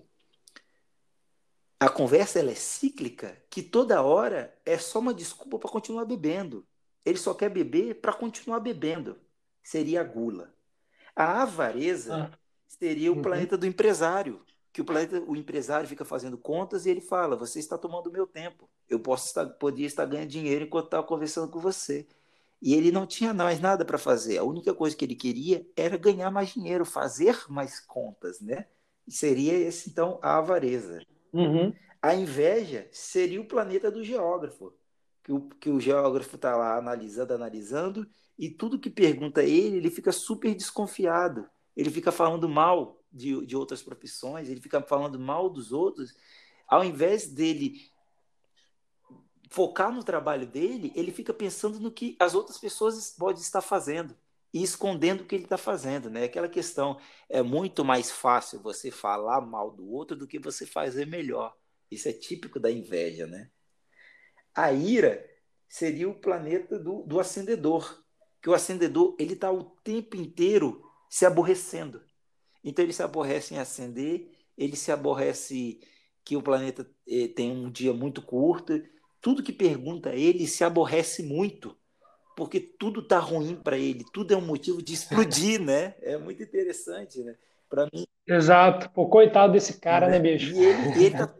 [1.80, 6.66] a conversa ela é cíclica, que toda hora é só uma desculpa para continuar bebendo.
[7.06, 9.18] Ele só quer beber para continuar bebendo.
[9.63, 10.54] Seria a gula.
[11.15, 12.38] A avareza ah.
[12.68, 13.22] seria o uhum.
[13.22, 17.60] planeta do empresário, que o planeta, o empresário fica fazendo contas e ele fala: "Você
[17.60, 18.70] está tomando o meu tempo.
[18.89, 22.08] Eu posso estar, podia estar ganhando dinheiro enquanto estava conversando com você."
[22.62, 24.38] E ele não tinha mais nada para fazer.
[24.38, 28.65] A única coisa que ele queria era ganhar mais dinheiro, fazer mais contas, né?
[29.08, 31.00] E seria esse, então, a avareza.
[31.32, 31.74] Uhum.
[32.02, 34.74] A inveja seria o planeta do geógrafo,
[35.26, 38.08] que o, que o geógrafo está lá analisando, analisando,
[38.38, 41.50] e tudo que pergunta ele, ele fica super desconfiado.
[41.76, 46.14] Ele fica falando mal de, de outras profissões, ele fica falando mal dos outros.
[46.68, 47.90] Ao invés dele
[49.50, 54.16] focar no trabalho dele, ele fica pensando no que as outras pessoas podem estar fazendo
[54.54, 56.26] e escondendo o que ele está fazendo, né?
[56.26, 61.08] Aquela questão é muito mais fácil você falar mal do outro do que você fazer
[61.08, 61.56] melhor.
[61.90, 63.50] Isso é típico da inveja, né?
[64.56, 65.24] A ira
[65.68, 68.02] seria o planeta do, do acendedor,
[68.41, 72.02] que o acendedor ele está o tempo inteiro se aborrecendo.
[72.63, 75.80] Então ele se aborrece em acender, ele se aborrece
[76.24, 78.82] que o planeta eh, tem um dia muito curto.
[79.22, 81.78] Tudo que pergunta a ele se aborrece muito,
[82.36, 85.96] porque tudo está ruim para ele, tudo é um motivo de explodir, né?
[86.02, 87.36] É muito interessante, né?
[87.70, 88.06] Para mim.
[88.28, 88.89] Exato.
[88.91, 90.54] Pô, coitado desse cara, né, né bicho?
[90.54, 91.36] E ele, ele tá...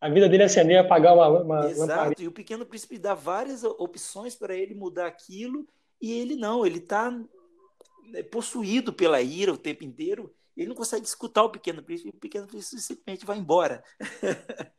[0.00, 1.80] a vida dele é acender, apagar uma, uma Exato.
[1.80, 2.14] Lamparina.
[2.18, 5.66] E o Pequeno Príncipe dá várias opções para ele mudar aquilo
[6.00, 11.04] e ele não, ele está né, possuído pela ira o tempo inteiro ele não consegue
[11.04, 13.84] escutar o Pequeno Príncipe, o Pequeno Príncipe simplesmente vai embora.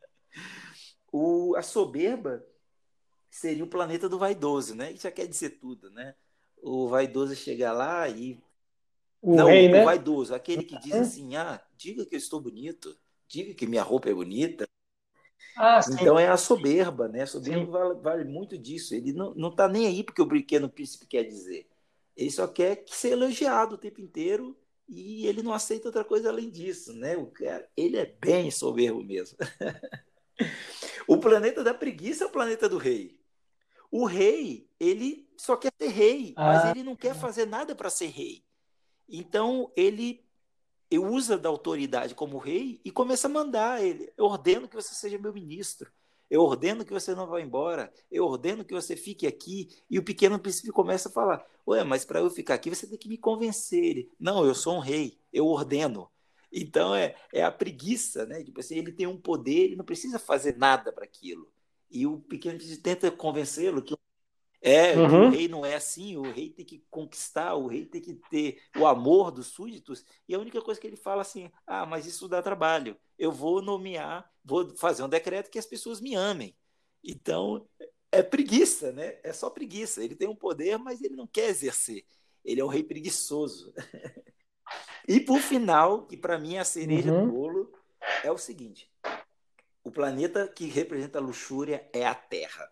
[1.11, 2.43] o, a soberba
[3.29, 4.91] seria o planeta do vaidoso, né?
[4.91, 6.15] Isso já quer dizer tudo, né?
[6.57, 8.41] O vaidoso chega lá e.
[9.21, 9.83] O não, rei, o, né?
[9.83, 14.09] vaidoso, aquele que diz assim: ah, diga que eu estou bonito, diga que minha roupa
[14.09, 14.66] é bonita.
[15.55, 17.23] Ah, então é a soberba, né?
[17.23, 18.93] A soberba vale, vale, muito disso.
[18.93, 21.67] Ele não está nem aí porque o pequeno príncipe quer dizer.
[22.15, 26.49] Ele só quer ser elogiado o tempo inteiro e ele não aceita outra coisa além
[26.49, 27.17] disso, né?
[27.17, 29.37] O cara, ele é bem soberbo mesmo.
[31.07, 33.19] o planeta da preguiça é o planeta do rei.
[33.91, 36.45] O rei, ele só quer ser rei, ah.
[36.45, 38.43] mas ele não quer fazer nada para ser rei.
[39.07, 40.26] Então ele
[40.95, 44.11] usa da autoridade como rei e começa a mandar ele.
[44.15, 45.91] Eu ordeno que você seja meu ministro.
[46.29, 47.91] Eu ordeno que você não vá embora.
[48.11, 49.69] Eu ordeno que você fique aqui.
[49.89, 52.97] E o pequeno príncipe começa a falar: Ué, mas para eu ficar aqui você tem
[52.97, 53.83] que me convencer.
[53.83, 55.19] Ele, não, eu sou um rei.
[55.31, 56.09] Eu ordeno.
[56.51, 58.43] Então é, é a preguiça, né?
[58.43, 61.51] Tipo assim, ele tem um poder, ele não precisa fazer nada para aquilo.
[61.89, 63.96] E o pequeno príncipe tenta convencê-lo que
[64.67, 65.27] é, uhum.
[65.27, 68.61] o rei não é assim, o rei tem que conquistar, o rei tem que ter
[68.77, 72.27] o amor dos súditos, e a única coisa que ele fala assim: ah, mas isso
[72.27, 76.53] dá trabalho, eu vou nomear, vou fazer um decreto que as pessoas me amem.
[77.01, 77.65] Então,
[78.11, 79.17] é preguiça, né?
[79.23, 80.03] É só preguiça.
[80.03, 82.03] Ele tem um poder, mas ele não quer exercer.
[82.43, 83.73] Ele é um rei preguiçoso.
[85.07, 87.25] e por final, que para mim é a cereja uhum.
[87.25, 87.73] do bolo,
[88.21, 88.91] é o seguinte:
[89.81, 92.69] o planeta que representa a luxúria é a Terra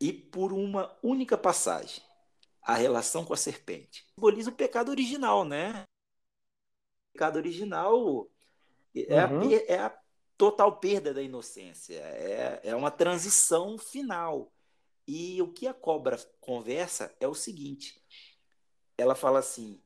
[0.00, 2.02] e por uma única passagem,
[2.62, 4.06] a relação com a serpente.
[4.14, 5.84] Simboliza o pecado original, né?
[7.08, 8.28] O pecado original
[8.94, 9.48] é, uhum.
[9.48, 10.00] a, é a
[10.36, 14.50] total perda da inocência, é, é uma transição final.
[15.06, 18.02] E o que a cobra conversa é o seguinte:
[18.96, 19.82] ela fala assim,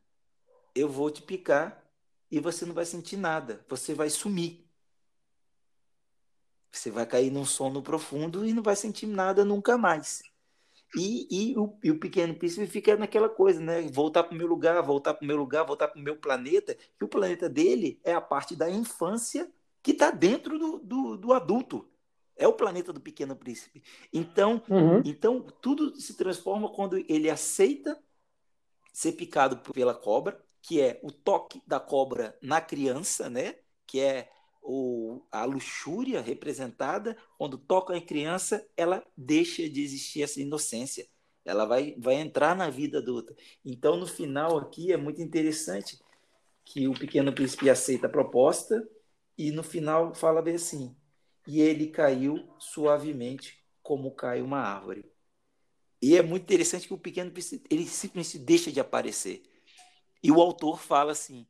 [0.74, 1.82] eu vou te picar
[2.30, 4.63] e você não vai sentir nada, você vai sumir.
[6.78, 10.22] Você vai cair num sono profundo e não vai sentir nada nunca mais.
[10.96, 13.82] E, e, o, e o pequeno príncipe fica naquela coisa, né?
[13.82, 16.76] Voltar para o meu lugar, voltar para o meu lugar, voltar para o meu planeta.
[17.00, 19.50] E o planeta dele é a parte da infância
[19.82, 21.88] que está dentro do, do, do, adulto.
[22.36, 23.82] É o planeta do pequeno príncipe.
[24.12, 25.02] Então, uhum.
[25.04, 27.98] então, tudo se transforma quando ele aceita
[28.92, 33.56] ser picado pela cobra, que é o toque da cobra na criança, né?
[33.86, 34.30] Que é
[34.64, 41.06] o, a luxúria representada, quando toca em criança, ela deixa de existir essa inocência.
[41.44, 43.36] Ela vai, vai entrar na vida adulta.
[43.62, 46.00] Então, no final aqui, é muito interessante
[46.64, 48.88] que o pequeno príncipe aceita a proposta
[49.36, 50.96] e no final fala bem assim:
[51.46, 55.04] e ele caiu suavemente como cai uma árvore.
[56.00, 59.42] E é muito interessante que o pequeno príncipe ele simplesmente deixa de aparecer.
[60.22, 61.46] E o autor fala assim: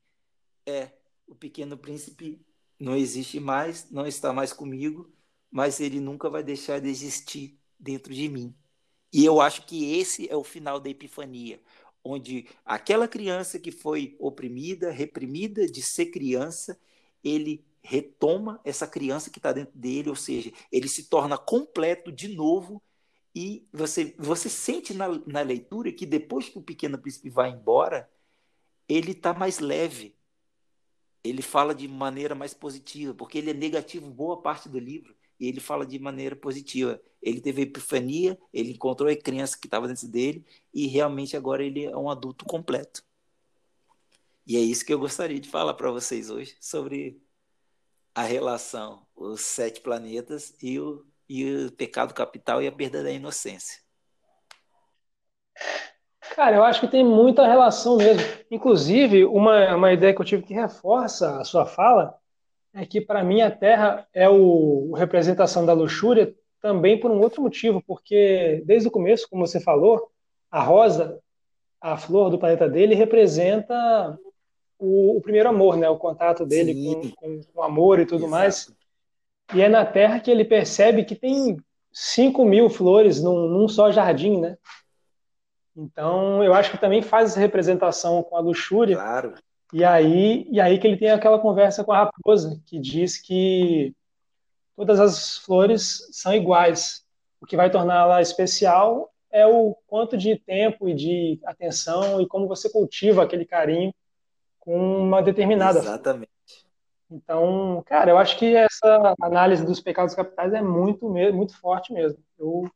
[0.67, 0.91] é,
[1.29, 2.45] o pequeno príncipe
[2.85, 5.13] não existe mais, não está mais comigo,
[5.51, 8.55] mas ele nunca vai deixar de existir dentro de mim.
[9.13, 11.61] E eu acho que esse é o final da epifania,
[12.03, 16.79] onde aquela criança que foi oprimida, reprimida de ser criança,
[17.23, 22.29] ele retoma essa criança que está dentro dele, ou seja, ele se torna completo de
[22.29, 22.83] novo
[23.35, 28.09] e você, você sente na, na leitura que depois que o pequeno príncipe vai embora,
[28.89, 30.17] ele está mais leve,
[31.25, 35.49] ele fala de maneira mais positiva, porque ele é negativo boa parte do livro, e
[35.49, 37.01] ele fala de maneira positiva.
[37.23, 41.85] Ele teve epifania, ele encontrou a criança que estava dentro dele, e realmente agora ele
[41.87, 43.03] é um adulto completo.
[44.47, 47.19] E é isso que eu gostaria de falar para vocês hoje sobre
[48.15, 53.11] a relação, os sete planetas e o, e o pecado capital e a perda da
[53.11, 53.83] inocência.
[56.35, 58.23] Cara, eu acho que tem muita relação mesmo.
[58.51, 62.15] Inclusive, uma, uma ideia que eu tive que reforça a sua fala
[62.75, 67.21] é que, para mim, a Terra é o, o representação da luxúria também por um
[67.21, 70.11] outro motivo, porque desde o começo, como você falou,
[70.51, 71.21] a rosa,
[71.81, 74.19] a flor do planeta dele, representa
[74.79, 75.89] o, o primeiro amor, né?
[75.89, 78.31] o contato dele com, com, com, o amor e tudo Exato.
[78.31, 78.73] mais.
[79.55, 81.57] E é na Terra que ele percebe que tem
[81.93, 84.57] 5 mil flores num, num só jardim, né?
[85.77, 88.97] Então, eu acho que também faz essa representação com a luxúria.
[88.97, 89.35] Claro.
[89.73, 93.93] E aí, e aí que ele tem aquela conversa com a raposa, que diz que
[94.77, 97.05] todas as flores são iguais.
[97.41, 102.47] O que vai torná-la especial é o quanto de tempo e de atenção e como
[102.47, 103.93] você cultiva aquele carinho
[104.61, 106.31] com uma determinada Exatamente.
[107.11, 112.19] Então, cara, eu acho que essa análise dos pecados capitais é muito, muito forte mesmo.
[112.39, 112.71] Eu,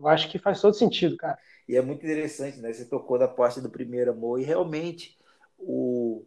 [0.00, 1.38] eu acho que faz todo sentido, cara.
[1.68, 2.72] E é muito interessante, né?
[2.72, 5.18] Você tocou da parte do primeiro amor e realmente
[5.58, 6.24] o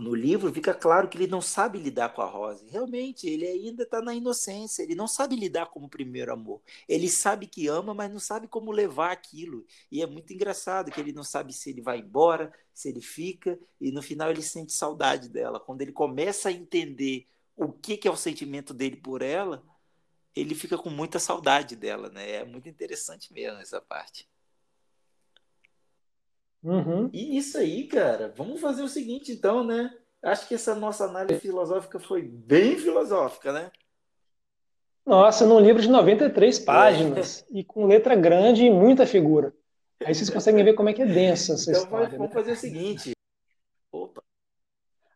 [0.00, 2.66] no livro fica claro que ele não sabe lidar com a Rose.
[2.70, 6.62] Realmente, ele ainda está na inocência, ele não sabe lidar como primeiro amor.
[6.88, 9.66] Ele sabe que ama, mas não sabe como levar aquilo.
[9.90, 13.58] E é muito engraçado que ele não sabe se ele vai embora, se ele fica,
[13.80, 15.60] e no final ele sente saudade dela.
[15.60, 17.26] Quando ele começa a entender
[17.56, 19.62] o que, que é o sentimento dele por ela,
[20.34, 22.30] ele fica com muita saudade dela, né?
[22.36, 24.29] É muito interessante mesmo essa parte.
[26.62, 27.08] Uhum.
[27.12, 29.90] E isso aí, cara, vamos fazer o seguinte então, né?
[30.22, 33.70] Acho que essa nossa análise filosófica foi bem filosófica, né?
[35.06, 37.44] Nossa, num livro de 93 páginas é.
[37.60, 39.54] e com letra grande e muita figura.
[40.04, 42.06] Aí vocês conseguem ver como é que é densa essa então, história.
[42.06, 42.40] Então vamos né?
[42.40, 43.12] fazer o seguinte.
[43.90, 44.22] Opa.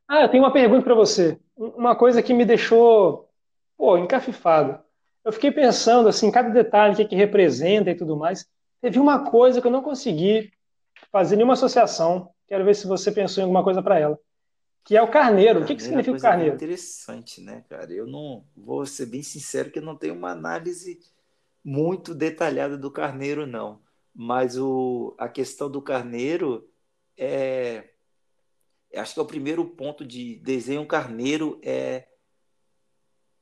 [0.09, 1.38] Ah, eu tenho uma pergunta para você.
[1.57, 3.30] Uma coisa que me deixou,
[3.76, 4.82] pô, encafifado.
[5.24, 8.47] Eu fiquei pensando assim, cada detalhe que, é que representa e tudo mais.
[8.80, 10.53] Teve uma coisa que eu não consegui
[11.15, 12.35] fazer nenhuma associação.
[12.49, 14.19] Quero ver se você pensou em alguma coisa para ela.
[14.83, 15.62] Que é o carneiro.
[15.62, 16.57] O que, que significa o carneiro?
[16.57, 17.93] Interessante, né, cara?
[17.93, 20.99] Eu não vou ser bem sincero que eu não tenho uma análise
[21.65, 23.81] muito detalhada do carneiro, não.
[24.12, 26.69] Mas o, a questão do carneiro
[27.17, 27.91] é.
[28.97, 32.09] Acho que é o primeiro ponto de desenho carneiro é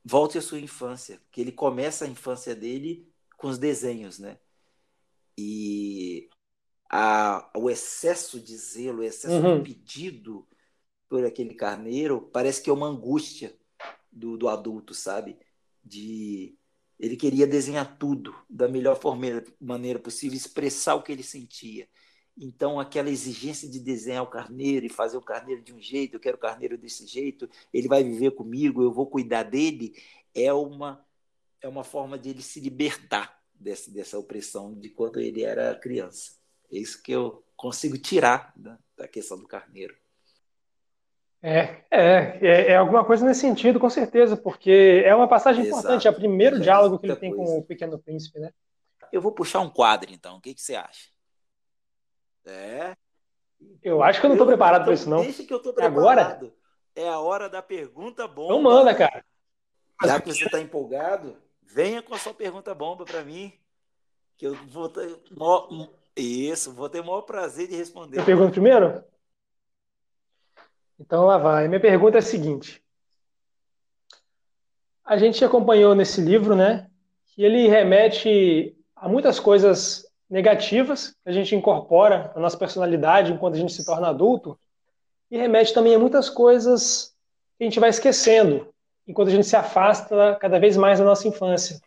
[0.05, 4.37] volte à sua infância, que ele começa a infância dele com os desenhos, né?
[5.35, 6.29] E
[6.95, 9.63] a, o excesso de zelo, o excesso uhum.
[9.63, 10.47] de pedido
[11.09, 13.51] por aquele carneiro, parece que é uma angústia
[14.11, 15.39] do, do adulto, sabe?
[15.83, 16.55] De
[16.99, 21.89] ele queria desenhar tudo da melhor forma, maneira possível, expressar o que ele sentia.
[22.37, 26.19] Então, aquela exigência de desenhar o carneiro e fazer o carneiro de um jeito, eu
[26.19, 29.95] quero o carneiro desse jeito, ele vai viver comigo, eu vou cuidar dele,
[30.31, 31.03] é uma,
[31.59, 36.42] é uma forma de ele se libertar dessa, dessa opressão de quando ele era criança.
[36.73, 39.95] É isso que eu consigo tirar da, da questão do carneiro.
[41.41, 45.79] É, é, é, é, alguma coisa nesse sentido, com certeza, porque é uma passagem Exato.
[45.79, 47.51] importante, é o primeiro Já diálogo que ele tem coisa.
[47.51, 48.51] com o Pequeno Príncipe, né?
[49.11, 50.37] Eu vou puxar um quadro, então.
[50.37, 51.09] O que, que você acha?
[52.45, 52.95] É.
[53.81, 55.21] Eu acho que eu não estou preparado para isso, não.
[55.21, 55.99] Deixa que eu estou preparado.
[55.99, 56.53] Agora?
[56.95, 58.53] É a hora da pergunta bomba.
[58.53, 59.23] Então manda, cara.
[60.03, 63.53] Já que você está empolgado, venha com a sua pergunta bomba para mim,
[64.37, 64.91] que eu vou
[66.21, 68.19] isso, vou ter o maior prazer de responder.
[68.19, 69.03] Eu pergunto primeiro?
[70.99, 71.67] Então lá vai.
[71.67, 72.83] Minha pergunta é a seguinte.
[75.03, 76.89] A gente acompanhou nesse livro, né,
[77.25, 83.55] que ele remete a muitas coisas negativas que a gente incorpora na nossa personalidade enquanto
[83.55, 84.57] a gente se torna adulto,
[85.29, 87.13] e remete também a muitas coisas
[87.57, 88.73] que a gente vai esquecendo
[89.05, 91.79] enquanto a gente se afasta cada vez mais da nossa infância.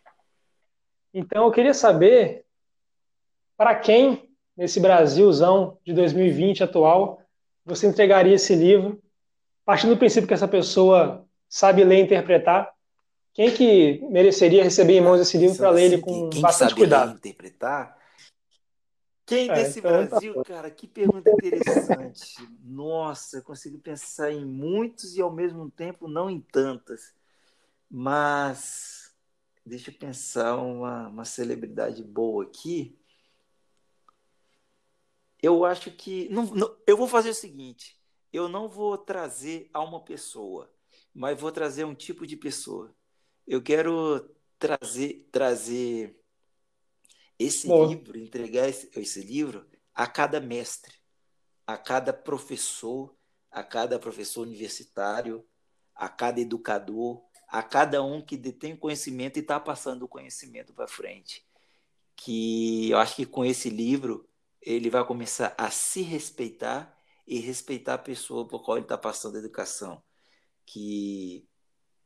[1.13, 2.45] Então eu queria saber
[3.57, 7.19] para quem, nesse Brasilzão de 2020 atual,
[7.65, 9.01] você entregaria esse livro,
[9.65, 12.71] partindo do princípio que essa pessoa sabe ler e interpretar?
[13.33, 16.81] Quem que mereceria receber em mãos esse livro para ler ele com quem bastante sabe
[16.81, 17.07] cuidado?
[17.07, 17.97] Ler e interpretar?
[19.25, 20.43] Quem é, desse então, tá Brasil, tá...
[20.43, 20.71] cara?
[20.71, 22.35] Que pergunta interessante.
[22.63, 27.13] Nossa, eu consigo pensar em muitos e ao mesmo tempo não em tantas.
[27.89, 29.11] Mas
[29.65, 32.97] deixa eu pensar uma, uma celebridade boa aqui
[35.47, 36.27] eu acho que.
[36.29, 37.97] Não, não, eu vou fazer o seguinte:
[38.31, 40.71] eu não vou trazer a uma pessoa,
[41.13, 42.93] mas vou trazer um tipo de pessoa.
[43.45, 44.29] Eu quero
[44.59, 46.19] trazer, trazer
[47.39, 47.87] esse Bom.
[47.87, 50.93] livro, entregar esse, esse livro a cada mestre,
[51.65, 53.15] a cada professor,
[53.49, 55.45] a cada professor universitário,
[55.95, 60.87] a cada educador, a cada um que detém conhecimento e está passando o conhecimento para
[60.87, 61.45] frente.
[62.15, 64.27] Que eu acho que com esse livro
[64.61, 66.97] ele vai começar a se respeitar
[67.27, 70.01] e respeitar a pessoa por qual ele está passando a educação.
[70.65, 71.47] Que,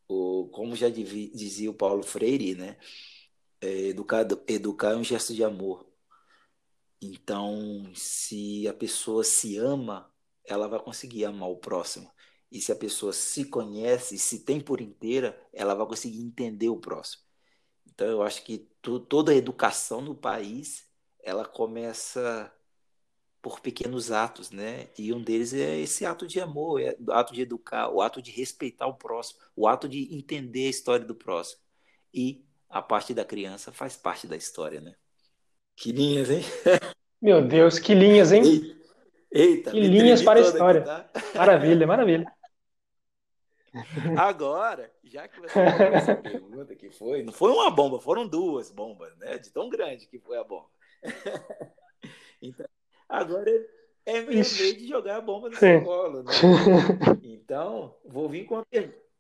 [0.08, 2.78] o, como já dizia o Paulo Freire, né?
[3.62, 5.88] É, educar, educar é um gesto de amor.
[7.02, 10.12] Então, se a pessoa se ama,
[10.46, 12.12] ela vai conseguir amar o próximo.
[12.52, 16.80] E se a pessoa se conhece, se tem por inteira, ela vai conseguir entender o
[16.80, 17.24] próximo.
[17.88, 18.70] Então, eu acho que
[19.08, 20.91] toda a educação no país
[21.24, 22.52] ela começa
[23.42, 24.90] por pequenos atos, né?
[24.98, 28.22] E um deles é esse ato de amor, é o ato de educar, o ato
[28.22, 31.62] de respeitar o próximo, o ato de entender a história do próximo.
[32.14, 34.96] E a parte da criança faz parte da história, né?
[35.76, 36.44] Que linhas, hein?
[37.22, 38.44] Meu Deus, que linhas, hein?
[39.32, 40.82] Eita, que linhas para a história.
[40.82, 41.22] Aqui, tá?
[41.40, 42.32] Maravilha, maravilha.
[44.18, 48.70] Agora, já que você falou essa pergunta que foi, não foi uma bomba, foram duas
[48.70, 49.38] bombas, né?
[49.38, 50.68] De tão grande que foi a bomba.
[52.42, 52.66] Então,
[53.08, 53.52] agora
[54.06, 56.32] é minha vez de jogar a bomba no seu colo, né?
[57.24, 58.66] Então, vou vir com uma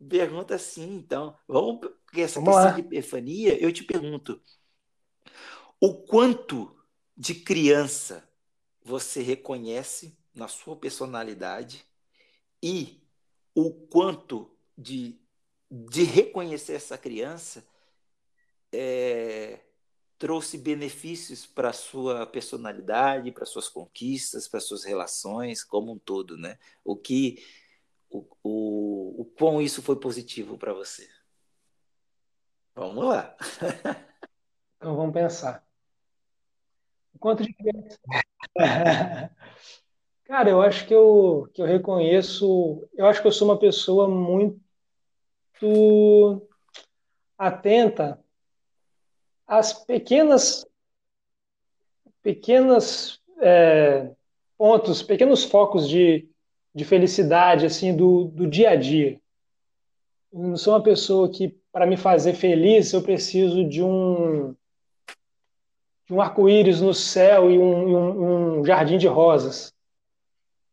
[0.09, 1.38] pergunta assim, então.
[1.47, 2.71] Vamos, porque essa Vamos questão lá.
[2.71, 4.41] de epifania, eu te pergunto,
[5.79, 6.75] o quanto
[7.15, 8.27] de criança
[8.84, 11.86] você reconhece na sua personalidade
[12.63, 13.01] e
[13.53, 15.19] o quanto de,
[15.69, 17.63] de reconhecer essa criança
[18.71, 19.59] é,
[20.22, 26.38] trouxe benefícios para a sua personalidade, para suas conquistas, para suas relações como um todo,
[26.38, 26.59] né?
[26.86, 27.43] O que
[28.07, 31.09] o, o, o quão isso foi positivo para você?
[32.76, 33.36] Vamos lá.
[34.78, 35.65] Então vamos pensar.
[37.19, 37.99] Quanto de criança?
[40.26, 44.07] Cara, eu acho que eu, que eu reconheço, eu acho que eu sou uma pessoa
[44.07, 44.61] muito
[47.39, 48.20] atenta
[49.51, 50.65] às pequenas,
[52.23, 54.09] pequenas é,
[54.57, 56.25] pontos, pequenos focos de,
[56.73, 59.19] de felicidade, assim, do, do dia a dia.
[60.31, 64.55] Eu não sou uma pessoa que, para me fazer feliz, eu preciso de um
[66.05, 69.73] de um arco-íris no céu e um, um, um jardim de rosas.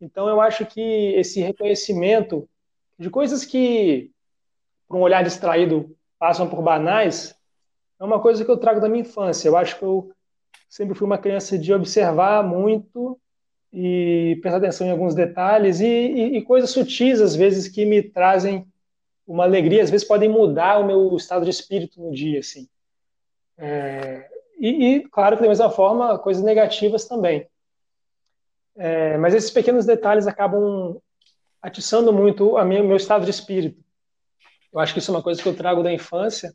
[0.01, 0.81] Então, eu acho que
[1.17, 2.49] esse reconhecimento
[2.97, 4.13] de coisas que,
[4.87, 7.38] por um olhar distraído, passam por banais,
[7.99, 9.49] é uma coisa que eu trago da minha infância.
[9.49, 10.13] Eu acho que eu
[10.69, 13.19] sempre fui uma criança de observar muito
[13.73, 18.03] e prestar atenção em alguns detalhes e, e, e, coisas sutis, às vezes, que me
[18.03, 18.67] trazem
[19.27, 22.67] uma alegria, às vezes podem mudar o meu estado de espírito no dia, assim.
[23.59, 24.27] É,
[24.59, 27.47] e, e, claro que da mesma forma, coisas negativas também.
[28.77, 30.99] É, mas esses pequenos detalhes acabam
[31.61, 33.83] atiçando muito o meu estado de espírito.
[34.73, 36.55] Eu acho que isso é uma coisa que eu trago da infância.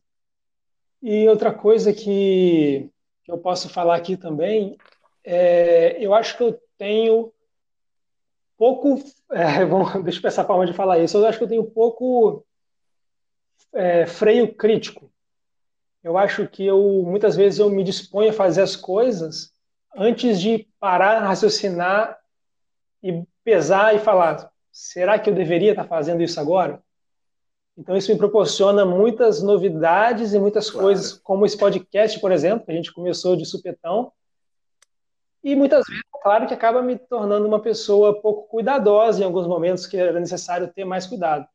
[1.04, 2.90] E outra coisa que,
[3.24, 4.78] que eu posso falar aqui também,
[5.24, 7.32] é, eu acho que eu tenho
[8.58, 9.00] pouco.
[9.36, 11.18] É, bom, deixa eu pensar a forma de falar isso.
[11.18, 12.46] Eu acho que eu tenho pouco
[13.74, 15.12] é, freio crítico
[16.04, 19.54] eu acho que eu muitas vezes eu me disponho a fazer as coisas
[19.96, 22.20] antes de parar, raciocinar
[23.02, 26.84] e pesar e falar: será que eu deveria estar fazendo isso agora?
[27.78, 30.88] Então isso me proporciona muitas novidades e muitas claro.
[30.88, 34.12] coisas, como esse podcast, por exemplo, que a gente começou de supetão.
[35.44, 39.88] E muitas vezes, claro que acaba me tornando uma pessoa pouco cuidadosa em alguns momentos
[39.88, 41.48] que era necessário ter mais cuidado.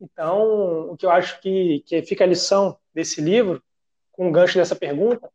[0.00, 3.62] Então, o que eu acho que, que fica a lição desse livro
[4.16, 5.30] com o gancho dessa pergunta,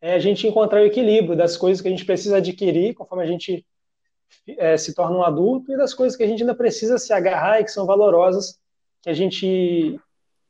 [0.00, 3.26] é a gente encontrar o equilíbrio das coisas que a gente precisa adquirir conforme a
[3.26, 3.66] gente
[4.46, 7.60] é, se torna um adulto e das coisas que a gente ainda precisa se agarrar
[7.60, 8.60] e que são valorosas,
[9.06, 10.00] que a gente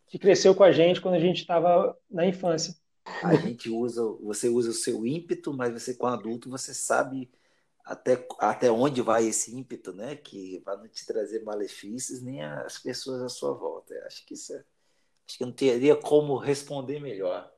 [0.07, 2.74] que cresceu com a gente quando a gente estava na infância.
[3.22, 7.30] A gente usa, você usa o seu ímpeto, mas você com adulto você sabe
[7.84, 10.16] até, até onde vai esse ímpeto, né?
[10.16, 13.94] Que vai não te trazer malefícios nem as pessoas à sua volta.
[14.07, 14.64] Acho que isso é,
[15.28, 17.52] acho que não teria como responder melhor.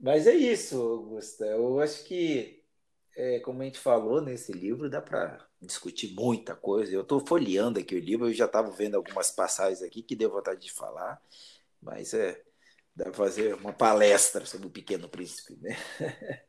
[0.00, 1.46] Mas é isso, Augusta.
[1.46, 2.64] Eu acho que,
[3.16, 6.92] é, como a gente falou nesse livro, dá para discutir muita coisa.
[6.92, 10.30] Eu estou folheando aqui o livro, eu já estava vendo algumas passagens aqui que deu
[10.30, 11.20] vontade de falar,
[11.80, 12.40] mas é,
[12.94, 15.76] dá para fazer uma palestra sobre o Pequeno Príncipe, né?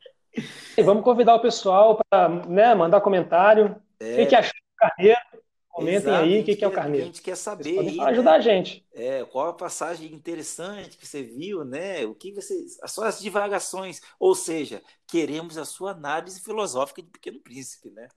[0.78, 3.76] E vamos convidar o pessoal para né, mandar comentário.
[4.00, 4.24] É...
[4.24, 5.20] O que achou do carneiro?
[5.68, 7.04] Comentem Exato, aí o que, que é o carneiro.
[7.04, 8.38] A gente quer saber aí, ajudar né?
[8.38, 8.86] a gente.
[8.92, 12.04] É, qual a passagem interessante que você viu, né?
[12.06, 17.40] O que você, as suas divagações, ou seja, queremos a sua análise filosófica de Pequeno
[17.40, 18.08] Príncipe, né?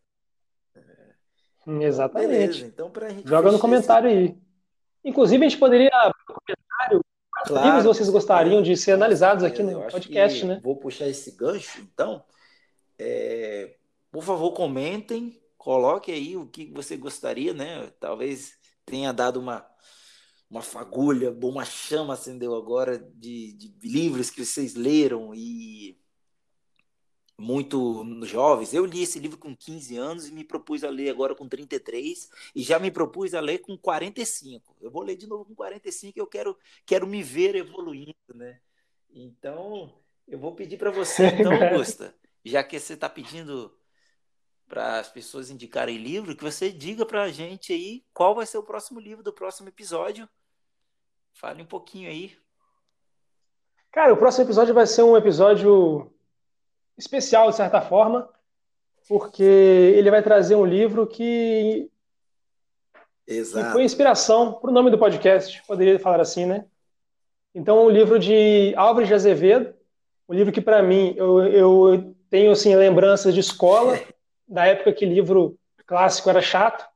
[0.76, 1.84] É...
[1.84, 2.30] Exatamente.
[2.30, 4.18] Beleza, então para gente joga no comentário esse...
[4.18, 4.38] aí.
[5.04, 5.90] Inclusive a gente poderia
[6.26, 7.00] comentário
[7.30, 10.60] quais claro, livros vocês gostariam de ser analisados aqui no podcast, né?
[10.62, 12.24] Vou puxar esse gancho, então.
[12.98, 13.76] É...
[14.10, 17.92] Por favor, comentem coloque aí o que você gostaria, né?
[18.00, 18.54] Talvez
[18.86, 19.66] tenha dado uma,
[20.50, 25.99] uma fagulha, uma chama acendeu agora de, de livros que vocês leram e
[27.40, 28.74] muito jovens.
[28.74, 32.30] Eu li esse livro com 15 anos e me propus a ler agora com 33
[32.54, 34.76] e já me propus a ler com 45.
[34.78, 38.60] Eu vou ler de novo com 45 e eu quero, quero me ver evoluindo, né?
[39.10, 39.90] Então,
[40.28, 42.14] eu vou pedir para você, então, Augusta,
[42.44, 43.74] já que você está pedindo
[44.68, 48.58] para as pessoas indicarem livro, que você diga para a gente aí qual vai ser
[48.58, 50.28] o próximo livro do próximo episódio.
[51.32, 52.36] Fale um pouquinho aí.
[53.90, 56.12] Cara, o próximo episódio vai ser um episódio
[57.00, 58.28] especial, de certa forma,
[59.08, 61.90] porque ele vai trazer um livro que,
[63.26, 63.66] Exato.
[63.66, 66.64] que foi inspiração para o nome do podcast, poderia falar assim, né?
[67.54, 69.74] Então, um livro de Álvares de Azevedo,
[70.28, 73.98] um livro que, para mim, eu, eu tenho assim, lembranças de escola,
[74.46, 76.88] da época que livro clássico era chato.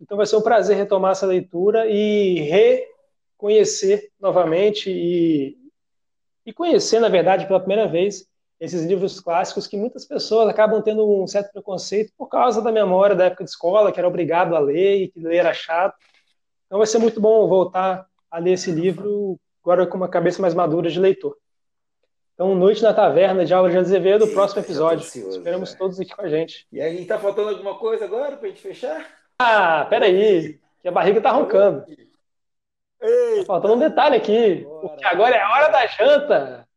[0.00, 2.40] Então, vai ser um prazer retomar essa leitura e
[3.36, 5.58] reconhecer novamente e,
[6.46, 8.26] e conhecer, na verdade, pela primeira vez,
[8.60, 13.14] esses livros clássicos que muitas pessoas acabam tendo um certo preconceito por causa da memória
[13.14, 15.96] da época de escola, que era obrigado a ler e que ler era chato.
[16.66, 20.54] Então vai ser muito bom voltar a ler esse livro agora com uma cabeça mais
[20.54, 21.36] madura de leitor.
[22.34, 25.04] Então, Noite na Taverna de Álvaro de Azevedo, Eita, próximo episódio.
[25.04, 26.68] Ansioso, Esperamos todos aqui com a gente.
[26.70, 29.04] E aí, tá faltando alguma coisa agora pra gente fechar?
[29.40, 31.84] Ah, peraí, que a barriga tá roncando.
[33.00, 33.06] Tá
[33.44, 36.67] faltando um detalhe aqui, porque agora é a hora da janta.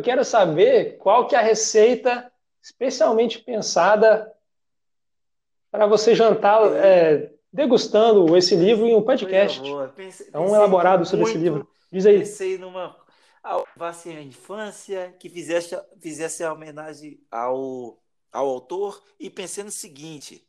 [0.00, 2.32] Eu quero saber qual que é a receita
[2.62, 4.32] especialmente pensada
[5.70, 9.60] para você jantar é, degustando esse livro em um podcast.
[9.94, 11.68] Pensei, é um elaborado sobre esse livro.
[11.92, 12.20] Diz aí.
[12.20, 12.96] Pensei numa
[13.42, 20.46] Alvasse a infância que fizesse, fizesse a homenagem ao, ao autor e pensei no seguinte.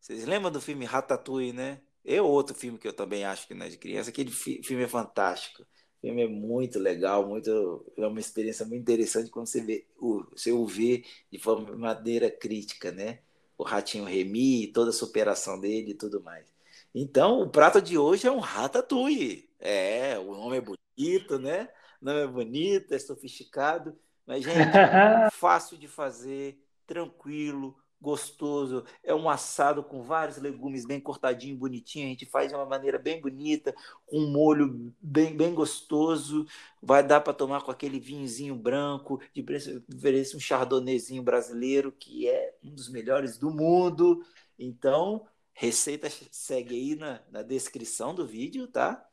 [0.00, 1.80] Vocês lembram do filme Ratatouille, né?
[2.04, 4.10] É outro filme que eu também acho que não é de criança.
[4.10, 5.64] Aquele filme é fantástico.
[6.02, 10.24] O filme é muito legal, muito, é uma experiência muito interessante quando você, vê, o,
[10.34, 13.18] você o vê de forma maneira crítica, né?
[13.58, 16.50] O Ratinho Remy, toda a superação dele e tudo mais.
[16.94, 19.50] Então, o prato de hoje é um ratatouille.
[19.58, 21.68] É, o nome é bonito, né?
[22.00, 23.94] O nome é bonito, é sofisticado,
[24.26, 24.54] mas, gente,
[25.32, 28.84] fácil de fazer, tranquilo, gostoso.
[29.04, 32.06] É um assado com vários legumes bem cortadinho, bonitinho.
[32.06, 33.74] A gente faz de uma maneira bem bonita,
[34.06, 36.46] com um molho bem, bem gostoso.
[36.82, 42.54] Vai dar para tomar com aquele vinhozinho branco, de preferência um chardonnayzinho brasileiro, que é
[42.62, 44.24] um dos melhores do mundo.
[44.58, 49.06] Então, receita segue aí na, na descrição do vídeo, tá?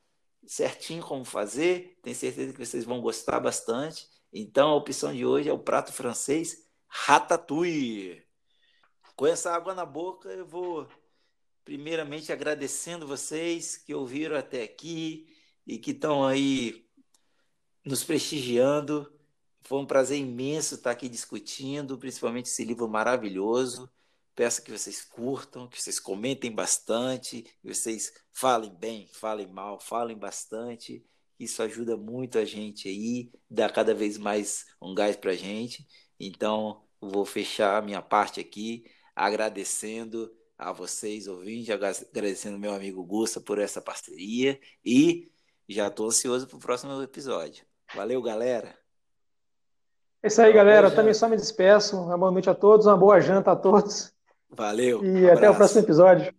[0.46, 1.98] Certinho como fazer.
[2.02, 4.08] Tenho certeza que vocês vão gostar bastante.
[4.32, 8.27] Então, a opção de hoje é o prato francês ratatouille.
[9.18, 10.88] Com essa água na boca, eu vou
[11.66, 15.28] primeiramente agradecendo vocês que ouviram até aqui
[15.66, 16.88] e que estão aí
[17.84, 19.12] nos prestigiando.
[19.64, 23.92] Foi um prazer imenso estar aqui discutindo, principalmente esse livro maravilhoso.
[24.36, 30.16] Peço que vocês curtam, que vocês comentem bastante, que vocês falem bem, falem mal, falem
[30.16, 31.04] bastante.
[31.40, 35.88] Isso ajuda muito a gente aí, dá cada vez mais um gás para a gente.
[36.20, 38.86] Então, vou fechar a minha parte aqui
[39.18, 45.32] agradecendo a vocês, ouvintes, agradecendo meu amigo Gusta por essa parceria e
[45.68, 47.66] já estou ansioso para o próximo episódio.
[47.96, 48.78] Valeu, galera!
[50.22, 50.92] É isso aí, galera.
[50.92, 51.98] Também só me despeço.
[51.98, 54.14] Uma boa noite a todos, uma boa janta a todos.
[54.50, 55.04] Valeu.
[55.04, 56.34] E um até o próximo episódio.